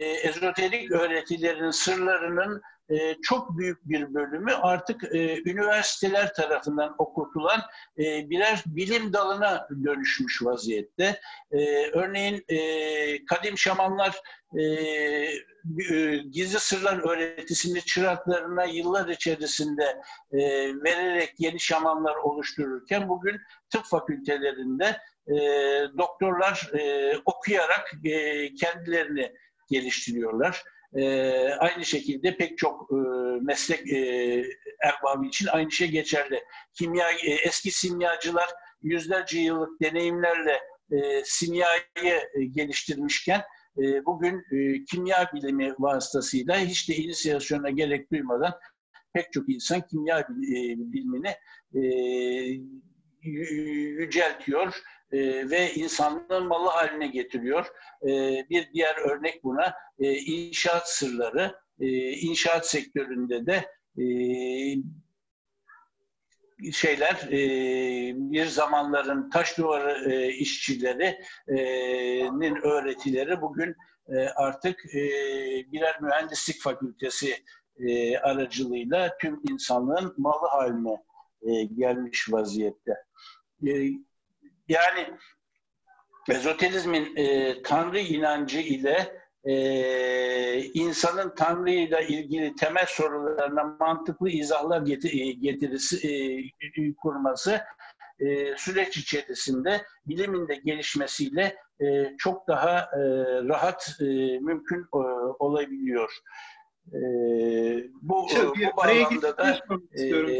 ezoterik 0.00 0.90
öğretilerin 0.90 1.70
sırlarının 1.70 2.62
e, 2.90 3.14
çok 3.22 3.58
büyük 3.58 3.88
bir 3.88 4.14
bölümü 4.14 4.52
artık 4.52 5.04
e, 5.14 5.50
üniversiteler 5.50 6.34
tarafından 6.34 6.94
okutulan 6.98 7.60
e, 7.98 8.30
birer 8.30 8.62
bilim 8.66 9.12
dalına 9.12 9.68
dönüşmüş 9.84 10.42
vaziyette. 10.42 11.20
E, 11.52 11.86
örneğin 11.86 12.44
e, 12.48 13.24
kadim 13.24 13.58
şamanlar 13.58 14.20
e, 14.58 14.62
e, 14.62 16.16
gizli 16.30 16.60
sırlar 16.60 16.98
öğretisini 17.10 17.82
çıraklarına 17.82 18.64
yıllar 18.64 19.08
içerisinde 19.08 20.02
e, 20.32 20.38
vererek 20.84 21.34
yeni 21.38 21.60
şamanlar 21.60 22.16
oluştururken 22.16 23.08
bugün 23.08 23.40
tıp 23.70 23.84
fakültelerinde 23.84 24.96
e, 25.28 25.36
doktorlar 25.98 26.70
e, 26.78 27.12
okuyarak 27.24 27.92
e, 28.04 28.54
kendilerini 28.54 29.32
geliştiriyorlar. 29.70 30.62
E, 30.96 31.04
aynı 31.52 31.84
şekilde 31.84 32.36
pek 32.36 32.58
çok 32.58 32.90
e, 32.92 32.96
meslek 33.42 33.92
e, 33.92 34.44
erbabı 34.82 35.26
için 35.26 35.46
aynı 35.46 35.72
şey 35.72 35.88
geçerli. 35.88 36.44
Kimya 36.74 37.10
e, 37.10 37.30
eski 37.46 37.70
simyacılar 37.70 38.48
yüzlerce 38.82 39.40
yıllık 39.40 39.82
deneyimlerle 39.82 40.60
e, 40.90 41.22
simyayı 41.24 41.82
e, 42.34 42.44
geliştirmişken 42.44 43.42
e, 43.78 44.04
bugün 44.06 44.36
e, 44.52 44.84
kimya 44.84 45.30
bilimi 45.34 45.74
vasıtasıyla 45.78 46.58
hiç 46.58 46.88
de 46.88 46.96
inisiyasyona 46.96 47.70
gerek 47.70 48.12
duymadan 48.12 48.54
pek 49.12 49.32
çok 49.32 49.48
insan 49.48 49.80
kimya 49.80 50.18
e, 50.20 50.26
bilimini 50.78 51.34
e, 51.74 51.80
yüceltiyor 53.22 54.82
e, 55.12 55.50
ve 55.50 55.74
insanlığın 55.74 56.46
malı 56.46 56.68
haline 56.68 57.06
getiriyor. 57.06 57.66
E, 58.02 58.08
bir 58.50 58.72
diğer 58.72 58.96
örnek 58.96 59.44
buna 59.44 59.74
e, 59.98 60.12
inşaat 60.12 60.90
sırları. 60.90 61.54
E, 61.80 61.86
inşaat 62.10 62.66
sektöründe 62.66 63.46
de 63.46 63.70
e, 64.02 64.04
şeyler 66.72 67.28
e, 67.32 67.38
bir 68.16 68.46
zamanların 68.46 69.30
taş 69.30 69.58
duvarı 69.58 70.12
e, 70.12 70.32
işçilerinin 70.32 72.56
öğretileri 72.62 73.40
bugün 73.40 73.76
e, 74.08 74.28
artık 74.28 74.94
e, 74.94 75.00
birer 75.72 76.00
mühendislik 76.00 76.60
fakültesi 76.60 77.34
e, 77.78 78.18
aracılığıyla 78.18 79.16
tüm 79.20 79.40
insanlığın 79.50 80.14
malı 80.16 80.48
haline 80.48 81.02
e, 81.42 81.64
gelmiş 81.64 82.32
vaziyette. 82.32 82.94
E, 83.66 83.70
yani 84.68 85.10
ezoterizmin 86.30 87.16
e, 87.16 87.54
Tanrı 87.62 87.98
inancı 87.98 88.58
ile 88.58 89.18
e, 89.44 90.62
insanın 90.62 91.34
Tanrı 91.34 91.70
ile 91.70 92.06
ilgili 92.08 92.54
temel 92.54 92.86
sorularına 92.88 93.64
mantıklı 93.80 94.30
izahlar 94.30 94.80
e, 94.86 95.32
getirisi 95.32 96.08
e, 96.08 96.94
kurması 96.94 97.60
e, 98.20 98.56
süreç 98.56 98.96
içerisinde 98.96 99.82
bilimin 100.06 100.48
de 100.48 100.54
gelişmesiyle 100.54 101.56
e, 101.80 102.16
çok 102.18 102.48
daha 102.48 102.78
e, 102.78 103.00
rahat 103.48 103.96
e, 104.00 104.04
mümkün 104.38 104.80
e, 104.80 104.98
olabiliyor. 105.38 106.12
E, 106.92 107.00
bu, 108.02 108.28
şey, 108.30 108.46
bu 108.46 108.76
bağlamda 108.76 109.36
da 109.36 109.60
istiyorum 109.92 110.30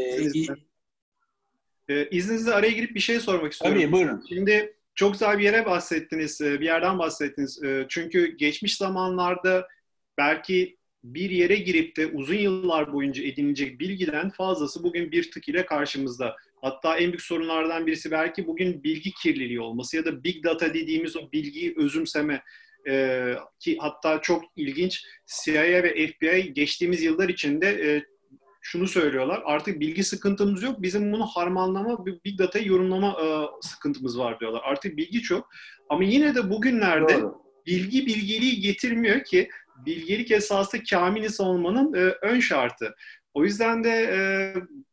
e, 1.89 2.09
izninizle 2.09 2.53
araya 2.53 2.71
girip 2.71 2.95
bir 2.95 2.99
şey 2.99 3.19
sormak 3.19 3.53
istiyorum. 3.53 3.81
Tabii 3.81 3.91
buyurun. 3.91 4.25
Şimdi 4.29 4.73
çok 4.95 5.13
güzel 5.13 5.37
bir 5.37 5.43
yere 5.43 5.65
bahsettiniz, 5.65 6.41
e, 6.41 6.59
bir 6.59 6.65
yerden 6.65 6.99
bahsettiniz. 6.99 7.63
E, 7.63 7.85
çünkü 7.89 8.37
geçmiş 8.37 8.77
zamanlarda 8.77 9.67
belki 10.17 10.77
bir 11.03 11.29
yere 11.29 11.55
girip 11.55 11.97
de 11.97 12.07
uzun 12.07 12.35
yıllar 12.35 12.93
boyunca 12.93 13.23
edinilecek 13.23 13.79
bilgiden 13.79 14.29
fazlası 14.29 14.83
bugün 14.83 15.11
bir 15.11 15.31
tık 15.31 15.49
ile 15.49 15.65
karşımızda. 15.65 16.35
Hatta 16.61 16.97
en 16.97 17.11
büyük 17.11 17.21
sorunlardan 17.21 17.87
birisi 17.87 18.11
belki 18.11 18.47
bugün 18.47 18.83
bilgi 18.83 19.11
kirliliği 19.11 19.61
olması 19.61 19.97
ya 19.97 20.05
da 20.05 20.23
big 20.23 20.43
data 20.43 20.73
dediğimiz 20.73 21.17
o 21.17 21.31
bilgiyi 21.31 21.73
özümseme 21.77 22.43
ee, 22.87 23.35
ki 23.59 23.77
hatta 23.79 24.21
çok 24.21 24.43
ilginç 24.55 25.05
CIA 25.43 25.83
ve 25.83 26.07
FBI 26.07 26.53
geçtiğimiz 26.53 27.03
yıllar 27.03 27.29
içinde 27.29 27.67
e, 27.67 28.03
şunu 28.61 28.87
söylüyorlar. 28.87 29.41
Artık 29.45 29.79
bilgi 29.79 30.03
sıkıntımız 30.03 30.63
yok. 30.63 30.81
Bizim 30.81 31.11
bunu 31.13 31.25
harmanlama, 31.25 32.05
big 32.05 32.39
data'yı 32.39 32.67
yorumlama 32.67 33.07
e, 33.07 33.27
sıkıntımız 33.67 34.19
var 34.19 34.39
diyorlar. 34.39 34.61
Artık 34.65 34.97
bilgi 34.97 35.21
çok. 35.21 35.49
Ama 35.89 36.03
yine 36.03 36.35
de 36.35 36.49
bugünlerde 36.49 37.21
Doğru. 37.21 37.41
bilgi 37.65 38.05
bilgeliği 38.05 38.61
getirmiyor 38.61 39.23
ki 39.23 39.49
bilgelik 39.85 40.31
esası 40.31 40.83
kamil 40.83 41.29
olmanın 41.39 41.93
e, 41.93 42.15
ön 42.21 42.39
şartı. 42.39 42.95
O 43.33 43.43
yüzden 43.43 43.83
de 43.83 43.89
e, 43.89 44.19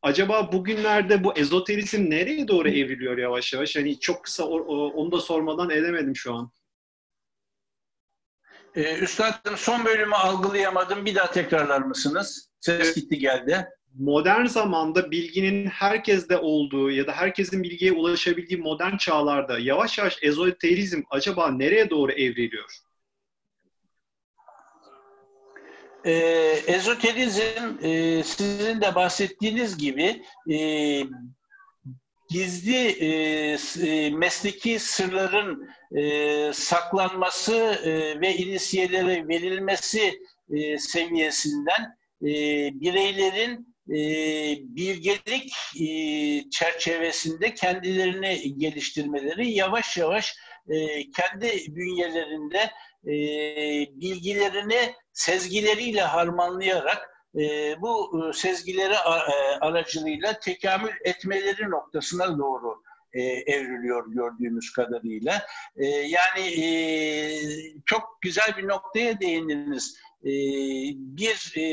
acaba 0.03 0.53
bugünlerde 0.53 1.25
bu 1.25 1.33
ezoterizm 1.33 2.11
nereye 2.11 2.49
doğru 2.49 2.69
evriliyor 2.69 3.19
yavaş 3.19 3.53
yavaş? 3.53 3.77
Hani 3.77 4.01
çok 4.01 4.25
kısa 4.25 4.45
o, 4.45 4.59
o, 4.59 4.89
onu 4.89 5.13
da 5.13 5.21
sormadan 5.21 5.71
edemedim 5.71 6.17
şu 6.17 6.35
an. 6.35 6.51
Ee, 8.77 8.99
Üstadım 8.99 9.57
son 9.57 9.85
bölümü 9.85 10.15
algılayamadım. 10.15 11.07
Bir 11.07 11.15
daha 11.15 11.31
tekrarlar 11.31 11.81
mısınız? 11.81 12.49
Ses 12.61 12.95
gitti 12.95 13.19
geldi. 13.19 13.69
Modern 13.99 14.45
zamanda 14.45 15.11
bilginin 15.11 15.67
herkeste 15.67 16.37
olduğu 16.37 16.91
ya 16.91 17.07
da 17.07 17.13
herkesin 17.13 17.63
bilgiye 17.63 17.93
ulaşabildiği 17.93 18.61
modern 18.61 18.97
çağlarda 18.97 19.59
yavaş 19.59 19.99
yavaş 19.99 20.19
ezoterizm 20.23 21.03
acaba 21.11 21.51
nereye 21.51 21.91
doğru 21.91 22.13
evriliyor? 22.13 22.87
e, 26.07 26.13
ezoterizm 26.67 27.79
e, 27.83 28.23
sizin 28.23 28.81
de 28.81 28.95
bahsettiğiniz 28.95 29.79
gibi 29.79 30.23
e, 30.51 30.57
gizli 32.29 32.87
e, 32.89 33.09
e, 33.87 34.11
mesleki 34.11 34.79
sırların 34.79 35.69
e, 35.97 36.53
saklanması 36.53 37.55
e, 37.85 38.21
ve 38.21 38.37
inisiyelere 38.37 39.29
verilmesi 39.29 40.21
e, 40.51 40.79
seviyesinden 40.79 41.97
e, 42.23 42.31
bireylerin 42.81 43.77
e, 43.91 43.99
bilgelik 44.77 45.53
e, 45.81 45.89
çerçevesinde 46.51 47.55
kendilerini 47.55 48.59
geliştirmeleri 48.59 49.51
yavaş 49.51 49.97
yavaş 49.97 50.37
e, 50.69 51.11
kendi 51.11 51.47
bünyelerinde 51.69 52.71
e, 53.05 53.15
bilgilerini 54.01 54.95
sezgileriyle 55.13 56.03
harmanlayarak 56.03 57.16
bu 57.81 58.23
e, 58.29 58.33
sezgileri 58.33 58.95
e, 58.95 59.59
aracılığıyla 59.61 60.39
tekamül 60.41 60.93
etmeleri 61.05 61.71
noktasına 61.71 62.39
doğru 62.39 62.83
e, 63.13 63.23
evriliyor 63.23 64.13
gördüğümüz 64.13 64.73
kadarıyla. 64.73 65.47
E, 65.77 65.87
yani 65.87 66.43
çok 67.87 68.19
güzel 68.21 68.57
bir 68.57 68.69
noktaya 68.69 69.21
değindiniz. 69.21 69.99
E, 70.25 70.33
bir 70.97 71.53
e, 71.57 71.65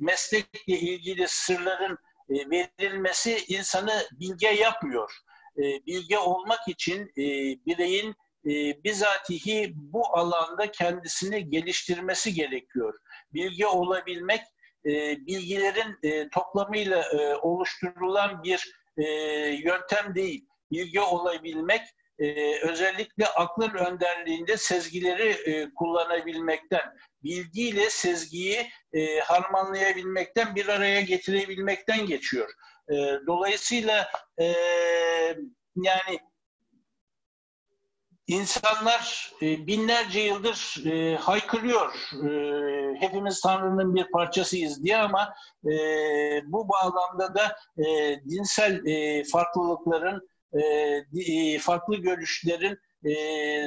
meslekle 0.00 0.78
ilgili 0.78 1.28
sırların 1.28 1.98
verilmesi 2.30 3.44
insanı 3.48 3.92
bilge 4.12 4.48
yapmıyor. 4.48 5.12
Bilge 5.86 6.18
olmak 6.18 6.68
için 6.68 7.12
bireyin 7.66 8.14
e, 8.46 8.84
bizatihi 8.84 9.72
bu 9.74 10.16
alanda 10.16 10.70
kendisini 10.70 11.50
geliştirmesi 11.50 12.34
gerekiyor. 12.34 12.94
Bilgi 13.34 13.66
olabilmek 13.66 14.40
e, 14.86 15.26
bilgilerin 15.26 15.96
e, 16.02 16.28
toplamıyla 16.28 17.02
e, 17.02 17.36
oluşturulan 17.36 18.42
bir 18.42 18.74
e, 18.96 19.04
yöntem 19.64 20.14
değil. 20.14 20.44
Bilgi 20.70 21.00
olabilmek 21.00 21.82
özellikle 22.62 23.26
aklın 23.26 23.74
önderliğinde 23.74 24.56
sezgileri 24.56 25.28
e, 25.28 25.74
kullanabilmekten, 25.74 26.82
bilgiyle 27.24 27.90
sezgiyi 27.90 28.70
harmanlayabilmekten, 29.22 30.54
bir 30.54 30.68
araya 30.68 31.00
getirebilmekten 31.00 32.06
geçiyor. 32.06 32.48
Dolayısıyla 33.26 34.10
yani 35.76 36.18
İnsanlar 38.28 39.32
e, 39.42 39.66
binlerce 39.66 40.20
yıldır 40.20 40.86
e, 40.86 41.16
haykırıyor 41.16 41.92
e, 42.24 43.00
hepimiz 43.00 43.40
Tanrı'nın 43.40 43.94
bir 43.94 44.10
parçasıyız 44.10 44.84
diye 44.84 44.96
ama 44.96 45.34
bu 46.44 46.68
bağlamda 46.68 47.34
da 47.34 47.56
dinsel 48.28 48.82
farklılıkların, 49.32 50.28
farklı 51.60 51.96
görüşlerin 51.96 52.78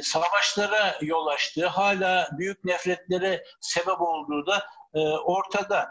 savaşlara 0.03 0.95
yol 1.01 1.28
açtığı, 1.28 1.68
hala 1.68 2.30
büyük 2.38 2.66
nefretlere 2.66 3.43
sebep 3.62 4.01
olduğu 4.01 4.45
da 4.45 4.66
ortada. 5.26 5.89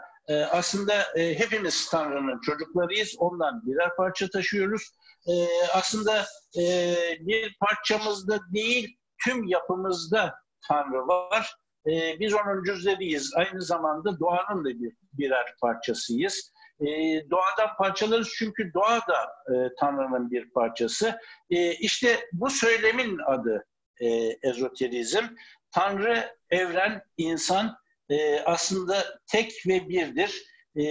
Aslında 0.51 0.93
hepimiz 1.15 1.89
Tanrı'nın 1.89 2.41
çocuklarıyız, 2.41 3.15
ondan 3.17 3.65
birer 3.65 3.95
parça 3.95 4.29
taşıyoruz 4.29 4.91
e, 5.27 5.33
aslında 5.73 6.25
e, 6.57 6.95
bir 7.19 7.57
parçamızda 7.59 8.39
değil 8.53 8.97
tüm 9.23 9.47
yapımızda 9.47 10.35
Tanrı 10.67 11.07
var. 11.07 11.55
E, 11.87 12.19
biz 12.19 12.33
onun 12.33 12.63
cüzleriyiz. 12.63 13.33
Aynı 13.35 13.61
zamanda 13.61 14.19
doğanın 14.19 14.65
da 14.65 14.69
bir 14.69 14.93
birer 15.13 15.55
parçasıyız. 15.61 16.51
E, 16.79 16.85
doğadan 17.29 17.77
parçalarız 17.77 18.29
çünkü 18.37 18.73
doğa 18.73 18.99
da 18.99 19.29
e, 19.53 19.69
Tanrı'nın 19.79 20.31
bir 20.31 20.49
parçası. 20.49 21.19
E, 21.49 21.73
işte 21.73 22.29
bu 22.33 22.49
söylemin 22.49 23.17
adı 23.27 23.65
e, 24.01 24.07
ezoterizm. 24.43 25.23
Tanrı, 25.71 26.35
evren, 26.49 27.03
insan 27.17 27.77
e, 28.09 28.39
aslında 28.39 29.19
tek 29.27 29.53
ve 29.67 29.89
birdir. 29.89 30.43
E, 30.79 30.83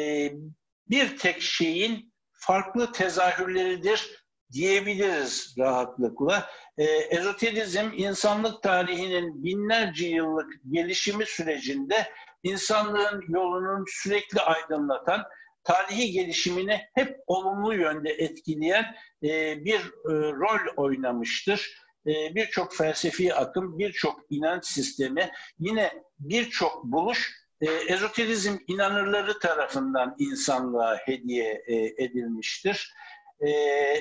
bir 0.91 1.18
tek 1.18 1.43
şeyin 1.43 2.12
farklı 2.33 2.93
tezahürleridir 2.93 4.19
diyebiliriz 4.53 5.55
rahatlıkla. 5.59 6.51
E, 6.78 6.84
ezoterizm 6.84 7.90
insanlık 7.96 8.62
tarihinin 8.62 9.44
binlerce 9.44 10.09
yıllık 10.09 10.53
gelişimi 10.70 11.26
sürecinde 11.26 12.09
insanlığın 12.42 13.24
yolunun 13.28 13.84
sürekli 13.88 14.40
aydınlatan, 14.40 15.22
tarihi 15.64 16.12
gelişimini 16.12 16.80
hep 16.94 17.18
olumlu 17.26 17.74
yönde 17.74 18.11
etkileyen 18.11 18.84
e, 19.22 19.64
bir 19.64 19.80
e, 19.80 20.12
rol 20.32 20.76
oynamıştır. 20.76 21.80
E, 22.07 22.34
birçok 22.34 22.74
felsefi 22.74 23.34
akım, 23.34 23.78
birçok 23.78 24.20
inanç 24.30 24.66
sistemi, 24.66 25.30
yine 25.59 26.03
birçok 26.18 26.84
buluş 26.84 27.40
e, 27.61 27.66
ezoterizm 27.70 28.57
inanırları 28.66 29.38
tarafından 29.38 30.16
insanlığa 30.18 30.96
hediye 30.96 31.64
e, 31.66 32.05
edilmiştir 32.05 32.94
e, 33.41 33.51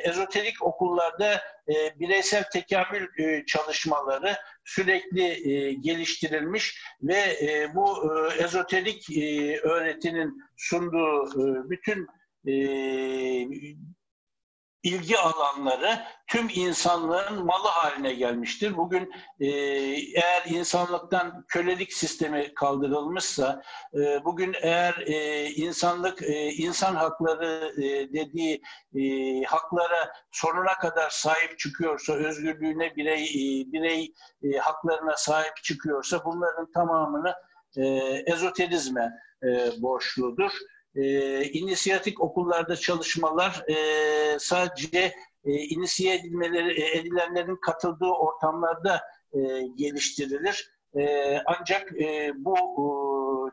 ezoterik 0.04 0.64
okullarda 0.66 1.34
e, 1.68 2.00
bireysel 2.00 2.44
tekamül 2.44 3.08
e, 3.20 3.46
çalışmaları 3.46 4.36
sürekli 4.66 5.52
e, 5.52 5.74
geliştirilmiş 5.74 6.84
ve 7.02 7.18
e, 7.42 7.76
bu 7.76 8.14
e, 8.14 8.44
ezoterik 8.44 9.18
e, 9.18 9.58
öğretinin 9.60 10.44
sunduğu 10.58 11.26
e, 11.26 11.70
bütün 11.70 12.08
e, 12.48 12.54
ilgi 14.84 15.18
alanları 15.18 16.00
tüm 16.28 16.48
insanlığın 16.56 17.46
malı 17.46 17.68
haline 17.68 18.14
gelmiştir. 18.14 18.78
Bugün 18.78 19.12
e, 19.40 19.48
eğer 19.48 20.46
insanlıktan 20.46 21.46
kölelik 21.48 21.94
sistemi 21.94 22.54
kaldırılmışsa, 22.54 23.62
e, 23.94 24.26
bugün 24.26 24.56
eğer 24.62 25.04
e, 25.08 25.50
insanlık 25.50 26.22
e, 26.22 26.52
insan 26.52 26.96
hakları 26.96 27.74
e, 27.78 28.14
dediği 28.14 28.62
e, 28.96 29.44
haklara 29.44 30.14
sonuna 30.32 30.74
kadar 30.74 31.10
sahip 31.10 31.60
çıkıyorsa, 31.60 32.14
özgürlüğüne 32.14 32.96
birey 32.96 33.24
e, 33.24 33.72
birey 33.72 34.14
e, 34.44 34.58
haklarına 34.58 35.18
sahip 35.18 35.56
çıkıyorsa 35.64 36.26
bunların 36.26 36.72
tamamını 36.72 37.34
e, 37.78 37.84
ezoterizme 38.26 39.12
e, 39.44 39.48
borçludur 39.82 40.52
e, 41.00 41.44
inisiyatik 41.44 42.22
okullarda 42.22 42.76
çalışmalar 42.76 43.64
e, 43.70 43.76
sadece 44.40 45.14
e, 45.46 45.52
inisiye 45.52 46.16
edilmeleri, 46.16 46.82
e, 46.82 46.98
edilenlerin 46.98 47.56
katıldığı 47.56 48.12
ortamlarda 48.12 49.02
e, 49.34 49.40
geliştirilir. 49.76 50.72
E, 51.00 51.36
ancak 51.46 52.02
e, 52.02 52.32
bu 52.36 52.56
e, 52.58 52.86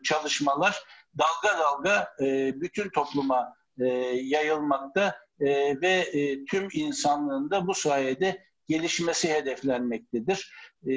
çalışmalar 0.02 0.82
dalga 1.18 1.58
dalga 1.58 2.08
e, 2.20 2.60
bütün 2.60 2.88
topluma 2.90 3.54
e, 3.80 3.86
yayılmakta 4.22 5.16
e, 5.40 5.80
ve 5.80 5.92
e, 5.92 6.44
tüm 6.44 6.68
insanlığın 6.72 7.50
da 7.50 7.66
bu 7.66 7.74
sayede 7.74 8.46
gelişmesi 8.68 9.34
hedeflenmektedir. 9.34 10.52
E, 10.86 10.90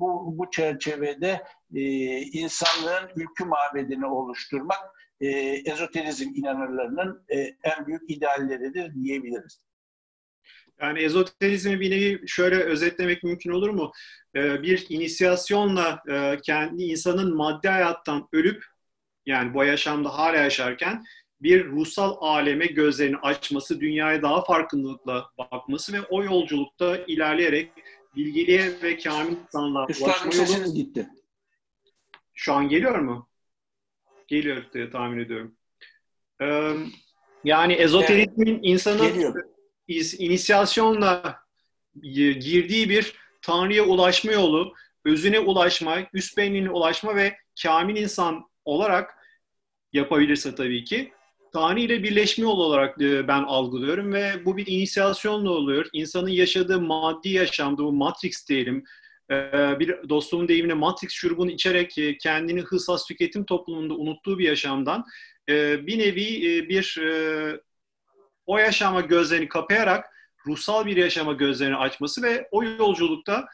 bu, 0.00 0.38
bu 0.38 0.50
çerçevede 0.50 1.42
e, 1.74 1.80
insanlığın 2.20 3.10
ülkü 3.16 3.44
mabedini 3.44 4.06
oluşturmak 4.06 4.80
e, 5.20 5.28
ezoterizm 5.72 6.28
inanırlarının 6.34 7.24
e, 7.28 7.38
en 7.40 7.86
büyük 7.86 8.10
idealleridir 8.10 8.94
diyebiliriz. 8.94 9.64
Yani 10.80 11.00
ezoterizmi 11.02 11.80
bir 11.80 11.90
nevi 11.90 12.28
şöyle 12.28 12.56
özetlemek 12.56 13.22
mümkün 13.22 13.50
olur 13.50 13.70
mu? 13.70 13.92
Ee, 14.36 14.62
bir 14.62 14.86
inisiyasyonla 14.88 16.02
e, 16.10 16.38
kendi 16.42 16.82
insanın 16.82 17.36
maddi 17.36 17.68
hayattan 17.68 18.28
ölüp 18.32 18.64
yani 19.26 19.54
bu 19.54 19.64
yaşamda 19.64 20.18
hala 20.18 20.36
yaşarken 20.36 21.04
bir 21.44 21.66
ruhsal 21.66 22.16
aleme 22.20 22.66
gözlerini 22.66 23.16
açması, 23.16 23.80
dünyaya 23.80 24.22
daha 24.22 24.44
farkındalıkla 24.44 25.30
bakması 25.38 25.92
ve 25.92 26.00
o 26.00 26.24
yolculukta 26.24 26.96
ilerleyerek 26.96 27.72
bilgiliğe 28.16 28.82
ve 28.82 28.98
kamil 28.98 29.36
insanlığa 29.36 29.86
ulaşma 29.86 30.32
yolu... 30.34 30.74
gitti. 30.74 31.08
Şu 32.34 32.52
an 32.52 32.68
geliyor 32.68 32.98
mu? 32.98 33.28
Geliyor 34.28 34.64
diye 34.74 34.90
tahmin 34.90 35.18
ediyorum. 35.18 35.56
Ee, 36.42 36.72
yani 37.44 37.72
ezoterizmin 37.72 38.46
evet. 38.46 38.60
insanın 38.62 39.08
Geliyor. 39.08 39.44
inisiyasyonla 40.18 41.40
girdiği 42.02 42.88
bir 42.88 43.14
Tanrı'ya 43.42 43.84
ulaşma 43.84 44.32
yolu, 44.32 44.74
özüne 45.04 45.40
ulaşma, 45.40 45.98
üst 46.12 46.36
benliğine 46.36 46.70
ulaşma 46.70 47.16
ve 47.16 47.36
kamil 47.62 47.96
insan 47.96 48.50
olarak 48.64 49.14
yapabilirse 49.92 50.54
tabii 50.54 50.84
ki 50.84 51.12
Tanrı 51.54 51.80
ile 51.80 52.02
birleşme 52.02 52.46
olarak 52.46 53.02
e, 53.02 53.28
ben 53.28 53.42
algılıyorum 53.42 54.12
ve 54.12 54.44
bu 54.44 54.56
bir 54.56 54.66
inisiyasyonla 54.66 55.50
oluyor. 55.50 55.86
İnsanın 55.92 56.28
yaşadığı 56.28 56.80
maddi 56.80 57.28
yaşamda 57.28 57.84
bu 57.84 57.92
matrix 57.92 58.48
diyelim, 58.48 58.84
bir 59.80 60.08
dostumun 60.08 60.48
deyimine 60.48 60.74
Matrix 60.74 61.12
şurubunu 61.12 61.50
içerek 61.50 61.96
kendini 62.20 62.60
hız 62.60 62.88
has 62.88 63.06
tüketim 63.06 63.44
toplumunda 63.44 63.94
unuttuğu 63.94 64.38
bir 64.38 64.48
yaşamdan 64.48 65.04
bir 65.48 65.98
nevi 65.98 66.68
bir 66.68 66.98
o 68.46 68.58
yaşama 68.58 69.00
gözlerini 69.00 69.48
kapayarak 69.48 70.06
ruhsal 70.46 70.86
bir 70.86 70.96
yaşama 70.96 71.32
gözlerini 71.32 71.76
açması 71.76 72.22
ve 72.22 72.48
o 72.50 72.64
yolculukta 72.64 73.46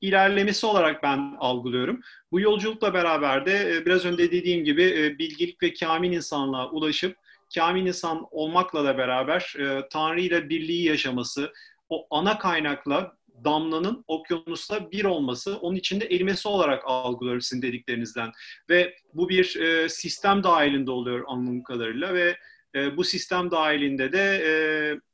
ilerlemesi 0.00 0.66
olarak 0.66 1.02
ben 1.02 1.36
algılıyorum. 1.38 2.00
Bu 2.32 2.40
yolculukla 2.40 2.94
beraber 2.94 3.46
de 3.46 3.86
biraz 3.86 4.04
önce 4.04 4.32
dediğim 4.32 4.64
gibi 4.64 5.16
bilgilik 5.18 5.62
ve 5.62 5.72
kamil 5.72 6.12
insanlığa 6.12 6.70
ulaşıp 6.70 7.16
kamil 7.54 7.86
insan 7.86 8.26
olmakla 8.30 8.84
da 8.84 8.98
beraber 8.98 9.54
Tanrı 9.90 10.20
ile 10.20 10.48
birliği 10.48 10.84
yaşaması, 10.84 11.52
o 11.88 12.06
ana 12.10 12.38
kaynakla 12.38 13.18
damlanın 13.44 14.04
okyanusla 14.06 14.90
bir 14.90 15.04
olması, 15.04 15.58
onun 15.58 15.76
içinde 15.76 16.04
erimesi 16.06 16.48
olarak 16.48 16.82
algılıyorum 16.86 17.40
sizin 17.40 17.62
dediklerinizden. 17.62 18.32
Ve 18.70 18.96
bu 19.14 19.28
bir 19.28 19.56
e, 19.56 19.88
sistem 19.88 20.42
dahilinde 20.42 20.90
oluyor 20.90 21.24
anladığım 21.26 21.62
kadarıyla 21.62 22.14
ve 22.14 22.36
e, 22.74 22.96
bu 22.96 23.04
sistem 23.04 23.50
dahilinde 23.50 24.12
de 24.12 24.42
e, 24.46 24.50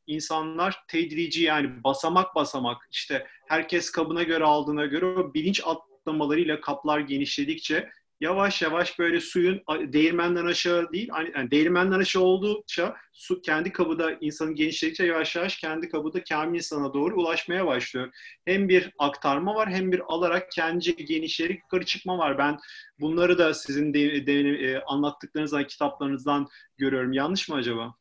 insanlar 0.07 0.76
tedrici 0.89 1.43
yani 1.43 1.85
basamak 1.85 2.35
basamak 2.35 2.89
işte 2.91 3.26
herkes 3.49 3.91
kabına 3.91 4.22
göre 4.22 4.45
aldığına 4.45 4.87
göre 4.87 5.07
o 5.07 5.35
bilinç 5.35 5.62
atlamalarıyla 5.64 6.61
kaplar 6.61 7.01
genişledikçe 7.01 7.91
yavaş 8.21 8.62
yavaş 8.62 8.99
böyle 8.99 9.21
suyun 9.21 9.62
değirmenden 9.69 10.47
aşağı 10.47 10.93
değil, 10.93 11.09
yani 11.35 11.51
değirmenden 11.51 11.99
aşağı 11.99 12.23
oldukça 12.23 12.97
su 13.12 13.41
kendi 13.43 13.73
kabıda 13.73 14.12
insanın 14.21 14.55
genişledikçe 14.55 15.07
yavaş 15.07 15.37
yavaş 15.37 15.57
kendi 15.57 15.89
kabıda 15.89 16.25
kamil 16.25 16.57
insana 16.57 16.95
doğru 16.95 17.15
ulaşmaya 17.17 17.67
başlıyor. 17.67 18.12
Hem 18.45 18.69
bir 18.69 18.91
aktarma 18.99 19.55
var 19.55 19.71
hem 19.71 19.93
bir 19.93 20.03
alarak 20.09 20.51
kendi 20.51 20.97
genişleyerek 20.97 21.59
yukarı 21.62 21.85
çıkma 21.85 22.19
var. 22.19 22.39
Ben 22.39 22.59
bunları 23.01 23.39
da 23.39 23.55
sizin 23.55 23.95
de, 23.95 24.27
de, 24.27 24.33
e, 24.41 24.79
anlattıklarınızdan, 24.81 25.67
kitaplarınızdan 25.67 26.49
görüyorum. 26.79 27.12
Yanlış 27.12 27.49
mı 27.49 27.57
acaba? 27.57 27.95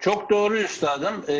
Çok 0.00 0.30
doğru 0.30 0.56
üstadım. 0.56 1.24
E, 1.28 1.34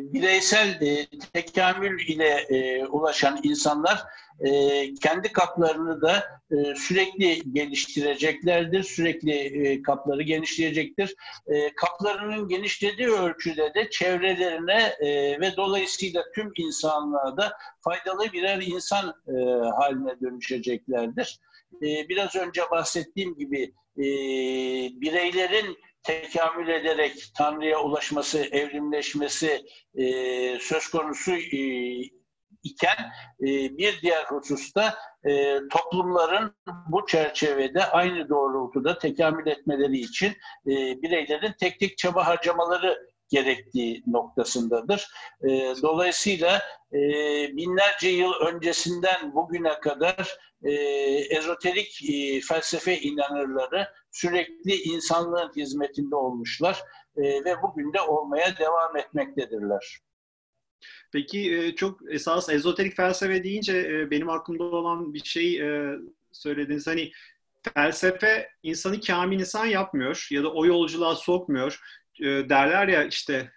bireysel 0.00 0.80
e, 0.82 1.06
tekamül 1.32 2.08
ile 2.08 2.28
e, 2.28 2.86
ulaşan 2.86 3.40
insanlar 3.42 4.02
e, 4.40 4.94
kendi 4.94 5.32
kaplarını 5.32 6.02
da 6.02 6.24
e, 6.50 6.74
sürekli 6.74 7.52
geliştireceklerdir. 7.52 8.82
Sürekli 8.82 9.32
e, 9.32 9.82
kapları 9.82 10.22
genişleyecektir. 10.22 11.14
E, 11.46 11.74
kaplarının 11.74 12.48
genişlediği 12.48 13.08
ölçüde 13.08 13.74
de 13.74 13.90
çevrelerine 13.90 14.94
e, 15.00 15.40
ve 15.40 15.56
dolayısıyla 15.56 16.24
tüm 16.34 16.52
insanlığa 16.56 17.36
da 17.36 17.52
faydalı 17.80 18.32
birer 18.32 18.62
insan 18.62 19.14
e, 19.28 19.32
haline 19.78 20.20
dönüşeceklerdir. 20.20 21.38
E, 21.82 22.08
biraz 22.08 22.36
önce 22.36 22.62
bahsettiğim 22.70 23.34
gibi 23.38 23.72
e, 23.98 24.04
bireylerin 25.00 25.76
tekamül 26.06 26.68
ederek 26.68 27.12
Tanrı'ya 27.36 27.80
ulaşması, 27.80 28.38
evrimleşmesi 28.38 29.66
e, 29.94 30.04
söz 30.58 30.88
konusu 30.88 31.32
e, 31.32 31.60
iken 32.62 33.12
e, 33.40 33.46
bir 33.78 34.00
diğer 34.02 34.24
hususta 34.24 34.94
e, 35.24 35.58
toplumların 35.70 36.54
bu 36.88 37.06
çerçevede 37.06 37.86
aynı 37.86 38.28
doğrultuda 38.28 38.98
tekamül 38.98 39.46
etmeleri 39.46 39.98
için 39.98 40.32
e, 40.66 40.72
bireylerin 41.02 41.52
tek 41.60 41.80
tek 41.80 41.98
çaba 41.98 42.26
harcamaları 42.26 43.10
gerektiği 43.28 44.02
noktasındadır. 44.06 45.08
E, 45.42 45.48
dolayısıyla 45.82 46.62
e, 46.92 46.98
binlerce 47.56 48.08
yıl 48.08 48.32
öncesinden 48.32 49.34
bugüne 49.34 49.80
kadar 49.80 50.38
e, 50.62 50.72
ezoterik 51.36 52.10
e, 52.10 52.40
felsefe 52.40 53.00
inanırları 53.00 53.88
sürekli 54.10 54.74
insanlığın 54.74 55.52
hizmetinde 55.56 56.16
olmuşlar 56.16 56.82
ve 57.16 57.62
bugün 57.62 57.92
de 57.92 58.00
olmaya 58.00 58.58
devam 58.58 58.96
etmektedirler. 58.96 59.98
Peki 61.12 61.74
çok 61.76 62.12
esas 62.12 62.48
ezoterik 62.48 62.96
felsefe 62.96 63.44
deyince 63.44 64.10
benim 64.10 64.30
aklımda 64.30 64.64
olan 64.64 65.14
bir 65.14 65.24
şey 65.24 65.62
söylediniz. 66.32 66.86
Hani 66.86 67.12
felsefe 67.74 68.48
insanı 68.62 69.00
kamil 69.00 69.40
insan 69.40 69.66
yapmıyor 69.66 70.28
ya 70.30 70.42
da 70.42 70.52
o 70.52 70.66
yolculuğa 70.66 71.14
sokmuyor. 71.14 71.80
Derler 72.20 72.88
ya 72.88 73.04
işte 73.04 73.52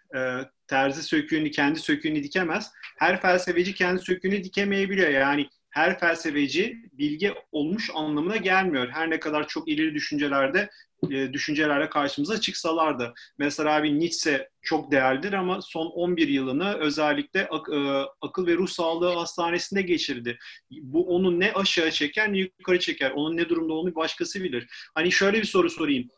terzi 0.68 1.04
söküğünü 1.04 1.52
kendi 1.52 1.80
söküğünü 1.80 2.24
dikemez. 2.24 2.72
Her 3.00 3.22
felsefeci 3.22 3.74
kendi 3.74 4.02
söküğünü 4.02 4.44
dikemeyebiliyor. 4.44 5.10
Yani 5.10 5.50
her 5.70 6.00
felsefeci 6.00 6.78
bilgi 6.94 7.34
olmuş 7.52 7.90
anlamına 7.94 8.38
gelmiyor. 8.38 8.90
Her 8.90 9.10
ne 9.10 9.20
kadar 9.20 9.48
çok 9.48 9.68
ileri 9.68 9.94
düşüncelerde 9.96 10.70
e, 11.12 11.34
düşüncelerle 11.34 11.90
karşımıza 11.90 12.42
çıksalar 12.42 13.00
da. 13.00 13.14
Mesela 13.38 13.76
abi 13.76 14.00
Nietzsche 14.00 14.50
çok 14.62 14.92
değerlidir 14.92 15.34
ama 15.34 15.62
son 15.62 15.86
11 15.86 16.28
yılını 16.28 16.74
özellikle 16.78 17.48
ak, 17.48 17.70
e, 17.70 18.06
akıl 18.22 18.48
ve 18.48 18.54
ruh 18.54 18.68
sağlığı 18.68 19.14
hastanesinde 19.14 19.82
geçirdi. 19.82 20.38
Bu 20.72 21.08
onu 21.08 21.40
ne 21.40 21.54
aşağı 21.54 21.92
çeker 21.92 22.34
ne 22.34 22.38
yukarı 22.38 22.80
çeker. 22.80 23.12
Onun 23.12 23.38
ne 23.38 23.50
durumda 23.50 23.74
olduğunu 23.74 23.96
başkası 23.96 24.44
bilir. 24.44 24.68
Hani 24.96 25.12
şöyle 25.12 25.38
bir 25.38 25.48
soru 25.48 25.70
sorayım. 25.70 26.10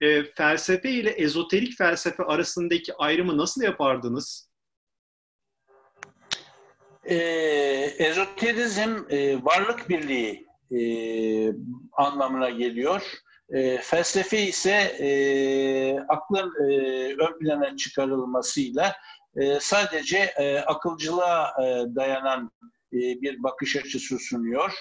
E, 0.00 0.24
felsefe 0.24 0.90
ile 0.90 1.10
ezoterik 1.10 1.78
felsefe 1.78 2.22
arasındaki 2.22 2.94
ayrımı 2.94 3.38
nasıl 3.38 3.62
yapardınız? 3.62 4.50
e, 7.04 7.16
ezoterizm 7.98 9.04
e, 9.10 9.44
varlık 9.44 9.88
birliği 9.88 10.46
e, 10.70 10.80
anlamına 11.92 12.50
geliyor. 12.50 13.02
E, 13.50 13.78
felsefe 13.78 14.42
ise 14.42 14.96
e, 15.00 15.08
aklın 16.08 16.70
e, 16.70 16.74
ön 17.14 17.38
plana 17.38 17.76
çıkarılmasıyla 17.76 18.96
e, 19.36 19.60
sadece 19.60 20.18
e, 20.18 20.58
akılcılığa 20.58 21.48
e, 21.62 21.94
dayanan 21.96 22.50
e, 22.92 22.98
bir 22.98 23.42
bakış 23.42 23.76
açısı 23.76 24.18
sunuyor 24.18 24.72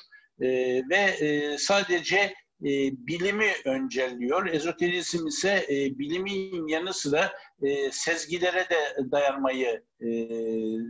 e, 0.41 0.47
ve 0.89 0.95
e, 0.95 1.57
sadece 1.57 2.33
e, 2.61 2.69
bilimi 3.07 3.51
öncelliyor. 3.65 4.45
Ezoterizm 4.45 5.27
ise 5.27 5.65
e, 5.69 5.99
bilimin 5.99 6.67
yanı 6.67 6.93
sıra 6.93 7.33
e, 7.61 7.91
sezgilere 7.91 8.67
de 8.69 9.11
dayanmayı 9.11 9.83
e, 10.01 10.09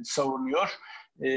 savunuyor 0.03 0.69
e, 1.21 1.29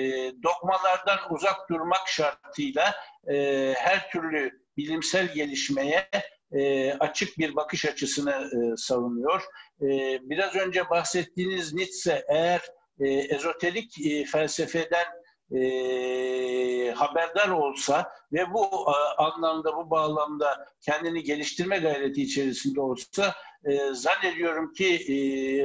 dogmalardan 0.42 1.18
uzak 1.30 1.70
durmak 1.70 2.08
şartıyla 2.08 2.94
e, 3.32 3.74
her 3.78 4.10
türlü 4.10 4.62
bilimsel 4.76 5.34
gelişmeye 5.34 6.08
e, 6.52 6.92
açık 6.92 7.38
bir 7.38 7.56
bakış 7.56 7.84
açısını 7.84 8.30
e, 8.30 8.76
savunuyor. 8.76 9.42
E, 9.82 10.18
biraz 10.22 10.56
önce 10.56 10.90
bahsettiğiniz 10.90 11.74
Nietzsche 11.74 12.24
eğer 12.28 12.60
e, 13.00 13.08
ezoterik 13.08 14.06
e, 14.06 14.24
felsefeden 14.24 15.06
e, 15.54 16.92
haberdar 16.96 17.48
olsa 17.48 18.12
ve 18.32 18.52
bu 18.52 18.66
e, 18.66 19.22
anlamda, 19.22 19.76
bu 19.76 19.90
bağlamda 19.90 20.66
kendini 20.80 21.22
geliştirme 21.22 21.78
gayreti 21.78 22.22
içerisinde 22.22 22.80
olsa 22.80 23.34
e, 23.64 23.94
zannediyorum 23.94 24.72
ki 24.72 24.96
e, 24.96 25.14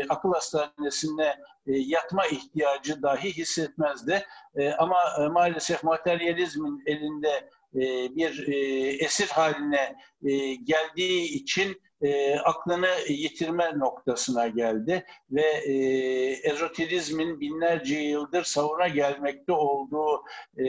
akıl 0.07 0.33
hastanesine 0.33 1.35
e, 1.67 1.77
yatma 1.77 2.25
ihtiyacı 2.25 3.01
dahi 3.01 3.37
hissetmezdi. 3.37 4.25
E, 4.55 4.71
ama 4.71 4.97
e, 5.19 5.27
maalesef 5.27 5.83
materyalizmin 5.83 6.83
elinde 6.85 7.49
e, 7.75 7.79
bir 8.15 8.47
e, 8.47 8.55
esir 9.05 9.27
haline 9.27 9.95
e, 10.25 10.55
geldiği 10.55 11.23
için 11.23 11.81
e, 12.01 12.39
aklını 12.39 12.89
yitirme 13.09 13.79
noktasına 13.79 14.47
geldi 14.47 15.05
ve 15.31 15.41
e, 15.41 15.73
ezoterizmin 16.49 17.39
binlerce 17.39 17.99
yıldır 17.99 18.43
savuna 18.43 18.87
gelmekte 18.87 19.51
olduğu 19.51 20.23
e, 20.57 20.67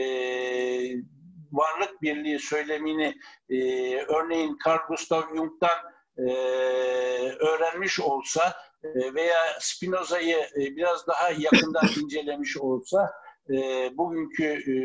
varlık 1.51 2.01
birliği 2.01 2.39
söylemini 2.39 3.15
e, 3.49 3.57
örneğin 3.95 4.57
Carl 4.67 4.87
Gustav 4.87 5.21
Jung'dan 5.35 5.77
e, 6.17 6.31
öğrenmiş 7.39 7.99
olsa 7.99 8.53
e, 8.83 9.13
veya 9.13 9.39
Spinoza'yı 9.59 10.37
e, 10.37 10.75
biraz 10.75 11.07
daha 11.07 11.29
yakından 11.29 11.87
incelemiş 12.03 12.57
olsa 12.57 13.11
e, 13.49 13.89
bugünkü 13.97 14.45
e, 14.45 14.75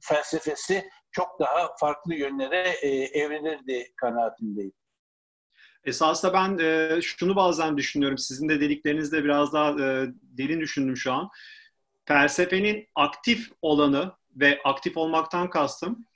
felsefesi 0.00 0.90
çok 1.10 1.40
daha 1.40 1.76
farklı 1.80 2.14
yönlere 2.14 2.68
e, 2.82 2.88
evrilirdi 2.88 3.92
kanaatindeyim. 3.96 4.72
Esasında 5.84 6.32
ben 6.32 6.58
e, 6.58 7.02
şunu 7.02 7.36
bazen 7.36 7.76
düşünüyorum. 7.76 8.18
Sizin 8.18 8.48
de 8.48 8.60
dediklerinizde 8.60 9.24
biraz 9.24 9.52
daha 9.52 9.70
e, 9.70 10.06
derin 10.22 10.60
düşündüm 10.60 10.96
şu 10.96 11.12
an. 11.12 11.30
Felsefenin 12.04 12.88
aktif 12.94 13.52
olanı 13.62 14.12
ve 14.36 14.60
aktif 14.64 14.96
olmaktan 14.96 15.50
kastım 15.50 16.06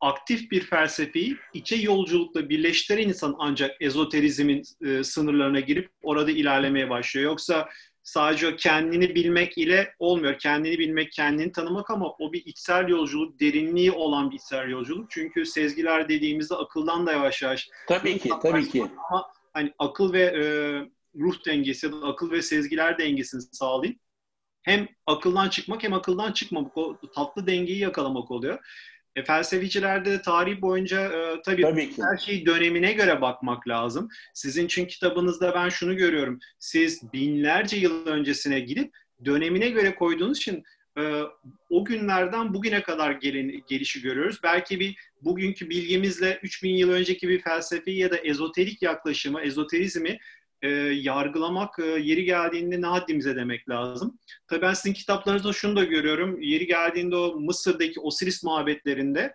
aktif 0.00 0.50
bir 0.50 0.60
felsefeyi 0.60 1.36
içe 1.54 1.76
yolculukla 1.76 2.48
birleştiren 2.48 3.08
insan 3.08 3.36
ancak 3.38 3.76
ezoterizmin 3.80 4.62
e, 4.84 5.04
sınırlarına 5.04 5.60
girip 5.60 5.90
orada 6.02 6.30
ilerlemeye 6.30 6.90
başlıyor. 6.90 7.26
Yoksa 7.26 7.68
sadece 8.06 8.56
kendini 8.56 9.14
bilmek 9.14 9.58
ile 9.58 9.94
olmuyor. 9.98 10.38
Kendini 10.38 10.78
bilmek, 10.78 11.12
kendini 11.12 11.52
tanımak 11.52 11.90
ama 11.90 12.10
o 12.18 12.32
bir 12.32 12.46
içsel 12.46 12.88
yolculuk, 12.88 13.40
derinliği 13.40 13.92
olan 13.92 14.30
bir 14.30 14.36
içsel 14.36 14.68
yolculuk. 14.68 15.10
Çünkü 15.10 15.46
sezgiler 15.46 16.08
dediğimizde 16.08 16.54
akıldan 16.54 17.06
da 17.06 17.12
yavaş 17.12 17.42
yavaş. 17.42 17.68
Tabii 17.88 18.18
ki, 18.18 18.30
tabii 18.42 18.68
ki. 18.68 18.84
Ama 19.10 19.26
hani 19.52 19.72
akıl 19.78 20.12
ve 20.12 20.22
e, 20.22 20.42
ruh 21.20 21.46
dengesi 21.46 21.86
ya 21.86 21.92
da 21.92 21.96
akıl 21.96 22.30
ve 22.30 22.42
sezgiler 22.42 22.98
dengesini 22.98 23.42
sağlayıp 23.42 24.00
hem 24.62 24.88
akıldan 25.06 25.48
çıkmak 25.48 25.82
hem 25.82 25.92
akıldan 25.92 26.32
çıkmamak 26.32 26.76
o 26.76 26.96
tatlı 27.14 27.46
dengeyi 27.46 27.78
yakalamak 27.78 28.30
oluyor. 28.30 28.58
E, 29.16 29.24
felsefecilerde 29.24 30.22
tarih 30.22 30.60
boyunca 30.60 31.00
e, 31.02 31.42
tabii, 31.42 31.62
tabii 31.62 31.90
ki. 31.90 32.02
her 32.02 32.16
şeyi 32.16 32.46
dönemine 32.46 32.92
göre 32.92 33.20
bakmak 33.20 33.68
lazım. 33.68 34.08
Sizin 34.34 34.66
için 34.66 34.86
kitabınızda 34.86 35.54
ben 35.54 35.68
şunu 35.68 35.96
görüyorum. 35.96 36.38
Siz 36.58 37.12
binlerce 37.12 37.76
yıl 37.76 38.06
öncesine 38.06 38.60
gidip 38.60 38.94
dönemine 39.24 39.68
göre 39.68 39.94
koyduğunuz 39.94 40.38
için 40.38 40.64
e, 40.98 41.22
o 41.70 41.84
günlerden 41.84 42.54
bugüne 42.54 42.82
kadar 42.82 43.12
gelin, 43.12 43.64
gelişi 43.68 44.02
görüyoruz. 44.02 44.40
Belki 44.42 44.80
bir 44.80 44.96
bugünkü 45.22 45.70
bilgimizle 45.70 46.38
3000 46.42 46.70
yıl 46.70 46.90
önceki 46.90 47.28
bir 47.28 47.42
felsefi 47.42 47.90
ya 47.90 48.10
da 48.10 48.16
ezoterik 48.16 48.82
yaklaşımı, 48.82 49.40
ezoterizmi 49.40 50.18
e, 50.66 50.70
yargılamak 50.94 51.78
e, 51.78 51.84
yeri 51.84 52.24
geldiğinde 52.24 52.80
ne 52.80 52.86
haddimize 52.86 53.36
demek 53.36 53.68
lazım. 53.68 54.18
Tabii 54.48 54.62
ben 54.62 54.74
sizin 54.74 54.92
kitaplarınızda 54.92 55.52
şunu 55.52 55.76
da 55.76 55.84
görüyorum. 55.84 56.40
Yeri 56.42 56.66
geldiğinde 56.66 57.16
o 57.16 57.40
Mısır'daki 57.40 58.00
Osiris 58.00 58.42
mabetlerinde 58.42 59.32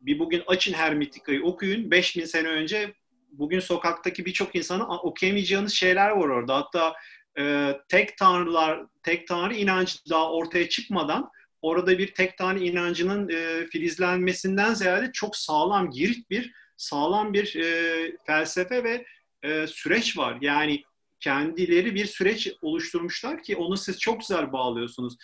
bir 0.00 0.18
bugün 0.18 0.42
açın 0.46 0.72
Hermetika'yı 0.72 1.44
okuyun. 1.44 1.90
5000 1.90 2.24
sene 2.24 2.48
önce 2.48 2.94
bugün 3.32 3.60
sokaktaki 3.60 4.26
birçok 4.26 4.56
insanın 4.56 4.84
okuyamayacağınız 4.88 5.72
şeyler 5.72 6.10
var 6.10 6.28
orada. 6.28 6.56
Hatta 6.56 6.94
e, 7.38 7.74
tek 7.88 8.18
tanrılar, 8.18 8.86
tek 9.02 9.28
tanrı 9.28 9.54
inancı 9.54 9.98
daha 10.10 10.32
ortaya 10.32 10.68
çıkmadan 10.68 11.30
orada 11.62 11.98
bir 11.98 12.14
tek 12.14 12.38
tanrı 12.38 12.58
inancının 12.58 13.28
e, 13.28 13.66
filizlenmesinden 13.66 14.74
ziyade 14.74 15.10
çok 15.12 15.36
sağlam, 15.36 15.90
girit 15.90 16.30
bir, 16.30 16.52
sağlam 16.76 17.32
bir 17.32 17.56
e, 17.56 18.16
felsefe 18.26 18.84
ve 18.84 19.06
e, 19.42 19.66
süreç 19.66 20.18
var. 20.18 20.38
Yani 20.40 20.82
kendileri 21.20 21.94
bir 21.94 22.06
süreç 22.06 22.52
oluşturmuşlar 22.62 23.42
ki 23.42 23.56
onu 23.56 23.76
siz 23.76 23.98
çok 23.98 24.20
güzel 24.20 24.52
bağlıyorsunuz. 24.52 25.16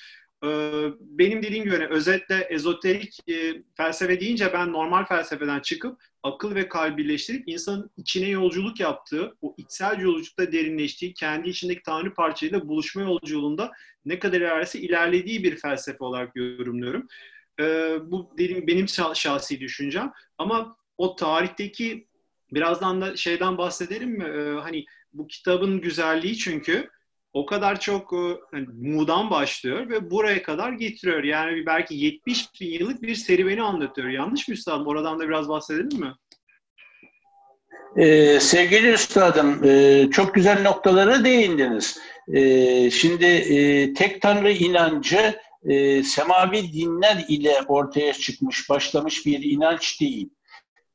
E, 0.45 0.49
benim 1.01 1.43
dediğim 1.43 1.65
gibi 1.65 1.75
hani 1.75 1.87
özetle 1.87 2.47
ezoterik 2.51 3.19
e, 3.29 3.63
felsefe 3.77 4.21
deyince 4.21 4.53
ben 4.53 4.73
normal 4.73 5.05
felsefeden 5.05 5.61
çıkıp 5.61 6.01
akıl 6.23 6.55
ve 6.55 6.69
kalbi 6.69 6.97
birleştirip 6.97 7.49
insanın 7.49 7.91
içine 7.97 8.29
yolculuk 8.29 8.81
yaptığı, 8.81 9.37
o 9.43 9.55
içsel 9.59 10.01
yolculukta 10.01 10.53
derinleştiği, 10.53 11.15
kendi 11.15 11.49
içindeki 11.49 11.83
tanrı 11.83 12.15
parçayla 12.15 12.69
buluşma 12.69 13.03
yolculuğunda 13.03 13.73
ne 14.05 14.19
kadar 14.19 14.41
ilerlese 14.41 14.81
ilerlediği 14.81 15.45
bir 15.45 15.57
felsefe 15.57 16.05
olarak 16.05 16.37
yorumluyorum. 16.37 17.09
E, 17.61 17.65
bu 18.11 18.31
dediğim 18.39 18.67
benim 18.67 18.89
şahsi 19.15 19.61
düşüncem. 19.61 20.13
Ama 20.39 20.77
o 20.99 21.17
tarihteki 21.17 22.07
birazdan 22.53 23.01
da 23.01 23.17
şeyden 23.17 23.59
bahsedelim 23.59 24.11
mi? 24.11 24.25
Ee, 24.25 24.61
hani 24.61 24.85
bu 25.13 25.27
kitabın 25.27 25.81
güzelliği 25.81 26.37
çünkü 26.37 26.91
o 27.33 27.47
kadar 27.47 27.81
çok 27.81 28.13
e, 28.13 28.39
hani, 28.51 28.67
Mu'dan 28.67 29.31
başlıyor 29.31 29.89
ve 29.89 30.11
buraya 30.11 30.43
kadar 30.43 30.73
getiriyor. 30.73 31.25
Yani 31.25 31.67
belki 31.67 31.95
70 31.95 32.61
bin 32.61 32.71
yıllık 32.71 33.03
bir 33.03 33.15
serüveni 33.15 33.63
anlatıyor. 33.63 34.09
Yanlış 34.09 34.49
mı 34.49 34.55
üstadım? 34.55 34.87
Oradan 34.87 35.19
da 35.19 35.29
biraz 35.29 35.49
bahsedelim 35.49 36.01
mi? 36.01 36.15
Ee, 37.97 38.41
sevgili 38.41 38.89
üstadım, 38.89 39.65
e, 39.65 40.07
çok 40.11 40.35
güzel 40.35 40.63
noktalara 40.63 41.25
değindiniz. 41.25 41.99
E, 42.33 42.91
şimdi 42.91 43.25
e, 43.25 43.95
tek 43.95 44.23
tanrı 44.23 44.53
inancı 44.53 45.41
e, 45.65 46.03
semavi 46.03 46.73
dinler 46.73 47.25
ile 47.29 47.55
ortaya 47.69 48.13
çıkmış, 48.13 48.71
başlamış 48.71 49.27
bir 49.27 49.43
inanç 49.43 50.01
değil 50.01 50.29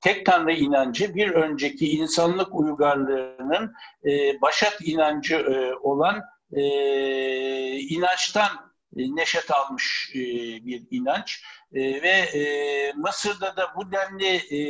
tek 0.01 0.25
tanrı 0.25 0.53
inancı 0.53 1.15
bir 1.15 1.29
önceki 1.29 1.91
insanlık 1.91 2.55
uygarlığının 2.55 3.73
e, 4.05 4.41
başat 4.41 4.77
inancı 4.81 5.35
e, 5.35 5.75
olan 5.75 6.21
e, 6.51 6.63
inançtan 7.79 8.71
e, 8.97 9.15
neşet 9.15 9.51
almış 9.51 10.11
e, 10.15 10.19
bir 10.65 10.83
inanç. 10.91 11.43
E, 11.73 11.79
ve 12.01 12.09
e, 12.09 12.93
Mısır'da 12.93 13.57
da 13.57 13.73
bu 13.75 13.91
denli 13.91 14.55
e, 14.55 14.61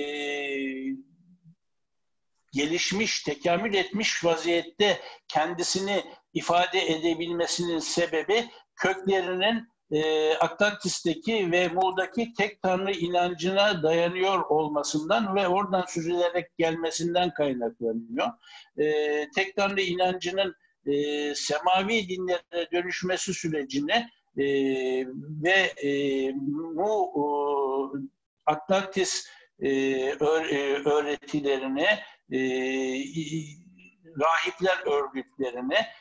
gelişmiş, 2.51 3.23
tekamül 3.23 3.73
etmiş 3.73 4.25
vaziyette 4.25 4.99
kendisini 5.27 6.03
ifade 6.33 6.91
edebilmesinin 6.91 7.79
sebebi 7.79 8.49
köklerinin 8.75 9.70
e, 9.91 10.33
Atlantis'teki 10.33 11.51
ve 11.51 11.67
Muğ'daki 11.67 12.33
tek 12.33 12.61
tanrı 12.61 12.91
inancına 12.91 13.83
dayanıyor 13.83 14.45
olmasından 14.45 15.35
ve 15.35 15.47
oradan 15.47 15.85
süzülerek 15.87 16.57
gelmesinden 16.57 17.33
kaynaklanıyor. 17.33 18.27
E, 18.77 19.27
tek 19.35 19.55
tanrı 19.55 19.81
inancının 19.81 20.55
e, 20.85 21.35
semavi 21.35 22.09
dinlere 22.09 22.71
dönüşmesi 22.71 23.33
sürecine 23.33 24.09
e, 24.37 24.45
ve 25.43 25.73
e, 25.83 26.31
Mu 26.31 27.11
e, 27.15 27.23
Atlantis 28.45 29.27
e, 29.59 29.69
öğretilerini 30.85 31.87
e, 32.31 32.39
rahipler 34.19 34.77
örgütlerine 34.85 35.75
e, 35.75 36.00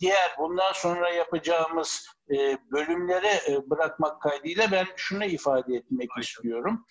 diğer 0.00 0.36
bundan 0.38 0.72
sonra 0.72 1.10
yapacağımız 1.10 2.06
e, 2.30 2.58
bölümlere 2.72 3.40
e, 3.48 3.70
bırakmak 3.70 4.22
kaydıyla 4.22 4.72
ben 4.72 4.86
şunu 4.96 5.24
ifade 5.24 5.74
etmek 5.74 6.10
Aynen. 6.10 6.22
istiyorum. 6.22 6.86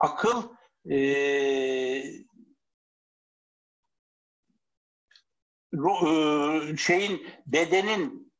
Akıl 0.00 0.42
şeyin 6.76 7.26
bedenin 7.46 8.32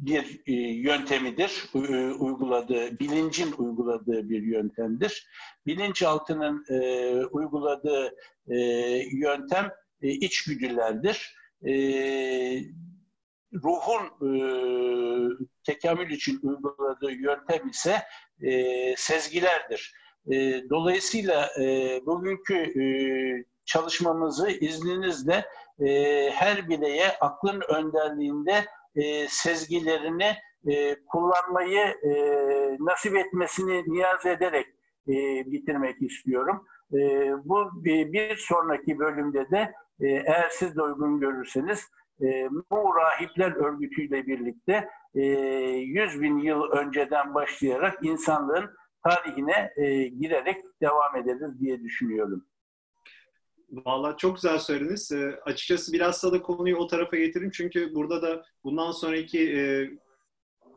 bir 0.00 0.42
yöntemidir, 0.76 1.64
uyguladığı, 2.18 2.98
bilincin 2.98 3.52
uyguladığı 3.58 4.30
bir 4.30 4.42
yöntemdir. 4.42 5.26
Bilinçaltının 5.66 6.64
uyguladığı 7.32 8.14
e, 8.48 8.58
yöntem 9.12 9.70
e, 10.02 10.08
içgüdülerdir. 10.08 11.36
E, 11.66 11.72
ruhun 13.54 14.04
e, 14.06 14.32
tekamül 15.64 16.10
için 16.10 16.40
uyguladığı 16.42 17.12
yöntem 17.12 17.68
ise 17.68 18.02
e, 18.42 18.94
sezgilerdir. 18.96 19.94
E, 20.32 20.62
dolayısıyla 20.70 21.48
e, 21.60 22.00
bugünkü 22.06 22.54
e, 22.54 22.84
çalışmamızı 23.64 24.50
izninizle 24.50 25.46
e, 25.86 26.30
her 26.30 26.68
bireye 26.68 27.08
aklın 27.20 27.60
önderliğinde 27.68 28.66
e, 28.96 29.28
sezgilerini 29.28 30.36
e, 30.68 30.96
kullanmayı 31.04 31.80
e, 31.80 32.12
nasip 32.80 33.16
etmesini 33.16 33.84
niyaz 33.86 34.26
ederek 34.26 34.66
e, 35.08 35.12
bitirmek 35.52 36.02
istiyorum. 36.02 36.66
E, 36.94 36.98
bu 37.44 37.84
bir, 37.84 38.36
sonraki 38.36 38.98
bölümde 38.98 39.50
de 39.50 39.72
e, 40.00 40.06
eğer 40.08 40.48
siz 40.50 40.76
de 40.76 40.82
uygun 40.82 41.20
görürseniz 41.20 41.88
e, 42.22 42.48
bu 42.70 42.96
rahipler 42.96 43.52
örgütüyle 43.52 44.26
birlikte 44.26 44.88
e, 45.14 45.22
100 45.22 46.20
bin 46.20 46.38
yıl 46.38 46.62
önceden 46.62 47.34
başlayarak 47.34 47.98
insanlığın 48.02 48.70
tarihine 49.04 49.72
e, 49.76 50.02
girerek 50.04 50.56
devam 50.82 51.16
ederiz 51.16 51.60
diye 51.60 51.80
düşünüyorum. 51.80 52.44
Valla 53.70 54.16
çok 54.16 54.34
güzel 54.34 54.58
söylediniz. 54.58 55.12
E, 55.12 55.40
açıkçası 55.44 55.92
biraz 55.92 56.22
da 56.22 56.42
konuyu 56.42 56.76
o 56.76 56.86
tarafa 56.86 57.16
getireyim. 57.16 57.50
Çünkü 57.50 57.94
burada 57.94 58.22
da 58.22 58.44
bundan 58.64 58.92
sonraki 58.92 59.52
e, 59.52 59.90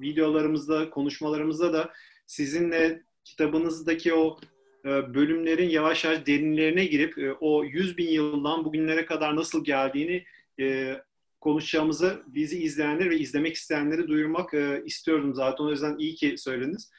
videolarımızda, 0.02 0.90
konuşmalarımızda 0.90 1.74
da 1.74 1.94
sizinle 2.28 3.04
kitabınızdaki 3.24 4.14
o 4.14 4.40
e, 4.86 5.14
bölümlerin 5.14 5.70
yavaş 5.70 6.06
yavaş 6.06 6.26
derinlerine 6.26 6.86
girip 6.86 7.18
e, 7.18 7.34
o 7.34 7.64
100 7.64 7.98
bin 7.98 8.08
yıldan 8.08 8.66
bugünlere 8.66 9.06
kadar 9.06 9.36
nasıl 9.36 9.66
geldiğini 9.66 10.26
e, 10.60 10.98
konuşacağımızı 11.42 12.24
bizi 12.28 12.64
izleyenler 12.64 13.10
ve 13.10 13.18
izlemek 13.18 13.56
isteyenleri 13.56 14.08
duyurmak 14.08 14.54
istiyordum 14.86 15.36
zaten. 15.36 15.64
O 15.64 15.72
yüzden 15.72 15.98
iyi 15.98 16.16
ki 16.16 16.38
söylediniz. 16.38 16.92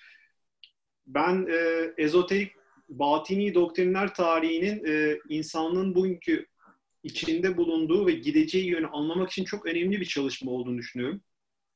Ben 1.06 1.48
ezoterik 1.96 2.52
batini 2.88 3.54
doktrinler 3.54 4.14
tarihinin 4.14 4.82
insanlığın 5.28 5.94
bugünkü 5.94 6.46
içinde 7.04 7.56
bulunduğu 7.56 8.06
ve 8.06 8.12
gideceği 8.12 8.66
yönü 8.66 8.86
anlamak 8.86 9.30
için 9.30 9.44
çok 9.44 9.66
önemli 9.66 10.00
bir 10.00 10.04
çalışma 10.04 10.50
olduğunu 10.50 10.78
düşünüyorum. 10.78 11.20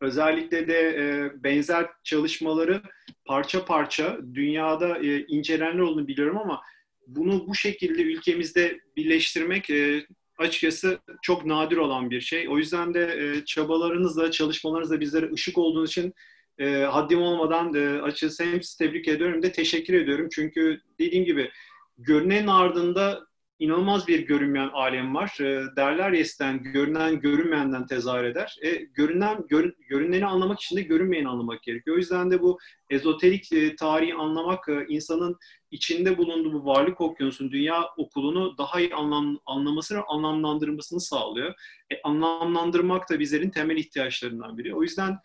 Özellikle 0.01 0.69
de 0.69 0.79
e, 0.81 1.31
benzer 1.45 1.87
çalışmaları 2.05 2.83
parça 3.25 3.65
parça 3.65 4.19
dünyada 4.35 4.99
e, 4.99 5.27
incelenenler 5.27 5.79
olduğunu 5.79 6.09
biliyorum 6.09 6.39
ama 6.39 6.61
bunu 7.07 7.47
bu 7.47 7.55
şekilde 7.55 8.03
ülkemizde 8.03 8.81
birleştirmek 8.97 9.71
e, 9.71 10.07
açıkçası 10.39 10.99
çok 11.23 11.47
nadir 11.47 11.77
olan 11.77 12.11
bir 12.11 12.21
şey. 12.21 12.49
O 12.49 12.59
yüzden 12.59 12.95
de 12.95 13.19
e, 13.19 13.45
çabalarınızla, 13.45 14.31
çalışmalarınızla 14.31 15.01
bizlere 15.01 15.33
ışık 15.33 15.59
olduğunuz 15.59 15.91
için 15.91 16.15
e, 16.59 16.83
haddim 16.83 17.23
olmadan 17.23 17.75
e, 17.75 18.03
açıkçası 18.03 18.45
hem 18.45 18.61
tebrik 18.79 19.09
ediyorum 19.09 19.43
de 19.43 19.53
teşekkür 19.53 19.95
ediyorum. 19.95 20.29
Çünkü 20.33 20.81
dediğim 20.99 21.25
gibi 21.25 21.51
görünenin 21.99 22.47
ardında 22.47 23.29
inanılmaz 23.59 24.09
bir 24.09 24.27
görünmeyen 24.27 24.69
alem 24.69 25.15
var. 25.15 25.37
E, 25.41 25.77
derler 25.77 26.13
ya 26.13 26.57
görünen 26.57 27.21
görünmeyenden 27.21 27.87
tezahür 27.87 28.25
eder. 28.25 28.59
E, 28.63 28.75
görünen 28.75 29.45
gör, 29.49 29.73
görüneni 29.89 30.27
anlamak 30.27 30.61
için 30.61 30.77
de 30.77 30.83
görünmeyeni 30.83 31.29
anlamak 31.29 31.63
gerekiyor. 31.63 31.97
O 31.97 31.99
yüzden 31.99 32.31
de 32.31 32.43
bu 32.43 32.59
ezoterik 32.91 33.53
e, 33.53 33.77
tarihi 33.77 34.15
anlamak 34.15 34.69
e, 34.69 34.87
insanın 34.89 35.37
içinde 35.71 36.19
bulunduğu 36.19 36.53
bu 36.53 36.67
varlık 36.67 37.01
okyanusunun 37.01 37.53
dünya 37.53 37.85
okulunu 37.97 38.59
daha 38.59 38.81
iyi 38.81 38.95
anlam, 38.95 39.39
anlamasını, 39.47 40.03
anlamlandırmasını 40.09 41.01
sağlıyor. 41.01 41.55
E, 41.93 42.03
anlamlandırmak 42.05 43.11
da 43.11 43.19
bizlerin 43.19 43.51
temel 43.51 43.77
ihtiyaçlarından 43.77 44.59
biri. 44.59 44.75
O 44.75 44.83
yüzden 44.83 45.19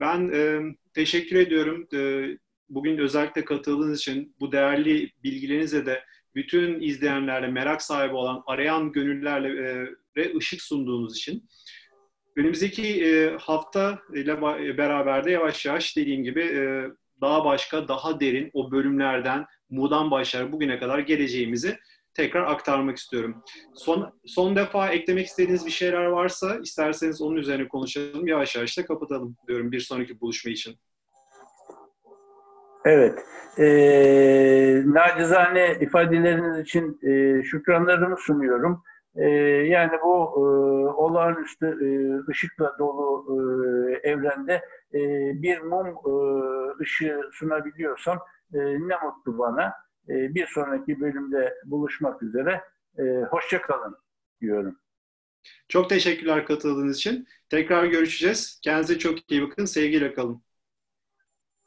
ben 0.00 0.30
e, 0.34 0.60
teşekkür 0.94 1.36
ediyorum. 1.36 1.88
E, 1.94 2.28
bugün 2.68 2.98
özellikle 2.98 3.44
katıldığınız 3.44 4.00
için 4.00 4.34
bu 4.40 4.52
değerli 4.52 5.10
bilgilerinize 5.24 5.86
de 5.86 6.04
bütün 6.34 6.80
izleyenlerle 6.80 7.46
merak 7.46 7.82
sahibi 7.82 8.14
olan 8.14 8.42
arayan 8.46 8.92
gönüllerle 8.92 9.48
e, 9.48 9.86
ve 10.16 10.36
ışık 10.36 10.62
sunduğunuz 10.62 11.16
için. 11.16 11.48
Önümüzdeki 12.36 13.04
e, 13.04 13.36
hafta 13.36 13.98
ile 14.14 14.42
beraber 14.78 15.24
de 15.24 15.30
yavaş 15.30 15.66
yavaş 15.66 15.96
dediğim 15.96 16.24
gibi 16.24 16.40
e, 16.40 16.84
daha 17.20 17.44
başka, 17.44 17.88
daha 17.88 18.20
derin 18.20 18.50
o 18.52 18.70
bölümlerden 18.70 19.46
Mu'dan 19.70 20.10
başlar 20.10 20.52
bugüne 20.52 20.78
kadar 20.78 20.98
geleceğimizi 20.98 21.78
tekrar 22.16 22.46
aktarmak 22.46 22.96
istiyorum. 22.96 23.42
Son, 23.74 24.12
son 24.26 24.56
defa 24.56 24.88
eklemek 24.88 25.26
istediğiniz 25.26 25.66
bir 25.66 25.70
şeyler 25.70 26.04
varsa 26.04 26.56
isterseniz 26.56 27.22
onun 27.22 27.36
üzerine 27.36 27.68
konuşalım. 27.68 28.26
Yavaş 28.26 28.56
yavaş 28.56 28.78
da 28.78 28.86
kapatalım 28.86 29.36
diyorum 29.48 29.72
bir 29.72 29.80
sonraki 29.80 30.20
buluşma 30.20 30.50
için. 30.50 30.76
Evet. 32.84 33.18
E, 33.58 33.66
nacizane 34.86 35.76
ifadeleriniz 35.80 36.58
için 36.58 36.98
e, 37.02 37.42
şükranlarımı 37.42 38.16
sunuyorum. 38.16 38.82
E, 39.16 39.28
yani 39.66 39.92
bu 40.04 40.16
e, 40.36 40.40
olağanüstü 40.90 41.66
e, 41.66 41.88
ışıkla 42.30 42.76
dolu 42.78 43.26
e, 43.28 44.10
evrende 44.10 44.54
e, 44.94 45.00
bir 45.42 45.60
mum 45.60 45.86
e, 45.86 46.12
ışığı 46.80 47.20
sunabiliyorsam 47.32 48.18
e, 48.54 48.58
ne 48.58 48.94
mutlu 49.04 49.38
bana. 49.38 49.72
E, 50.08 50.34
bir 50.34 50.46
sonraki 50.46 51.00
bölümde 51.00 51.54
buluşmak 51.64 52.22
üzere. 52.22 52.62
E, 52.98 53.02
hoşça 53.30 53.62
kalın 53.62 53.96
diyorum. 54.40 54.78
Çok 55.68 55.88
teşekkürler 55.90 56.46
katıldığınız 56.46 56.96
için. 56.96 57.28
Tekrar 57.48 57.84
görüşeceğiz. 57.84 58.60
Kendinize 58.62 58.98
çok 58.98 59.30
iyi 59.30 59.42
bakın. 59.42 59.64
Sevgiyle 59.64 60.14
kalın. 60.14 60.42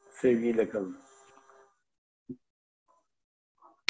Sevgiyle 0.09 0.69
kalın. 0.69 1.08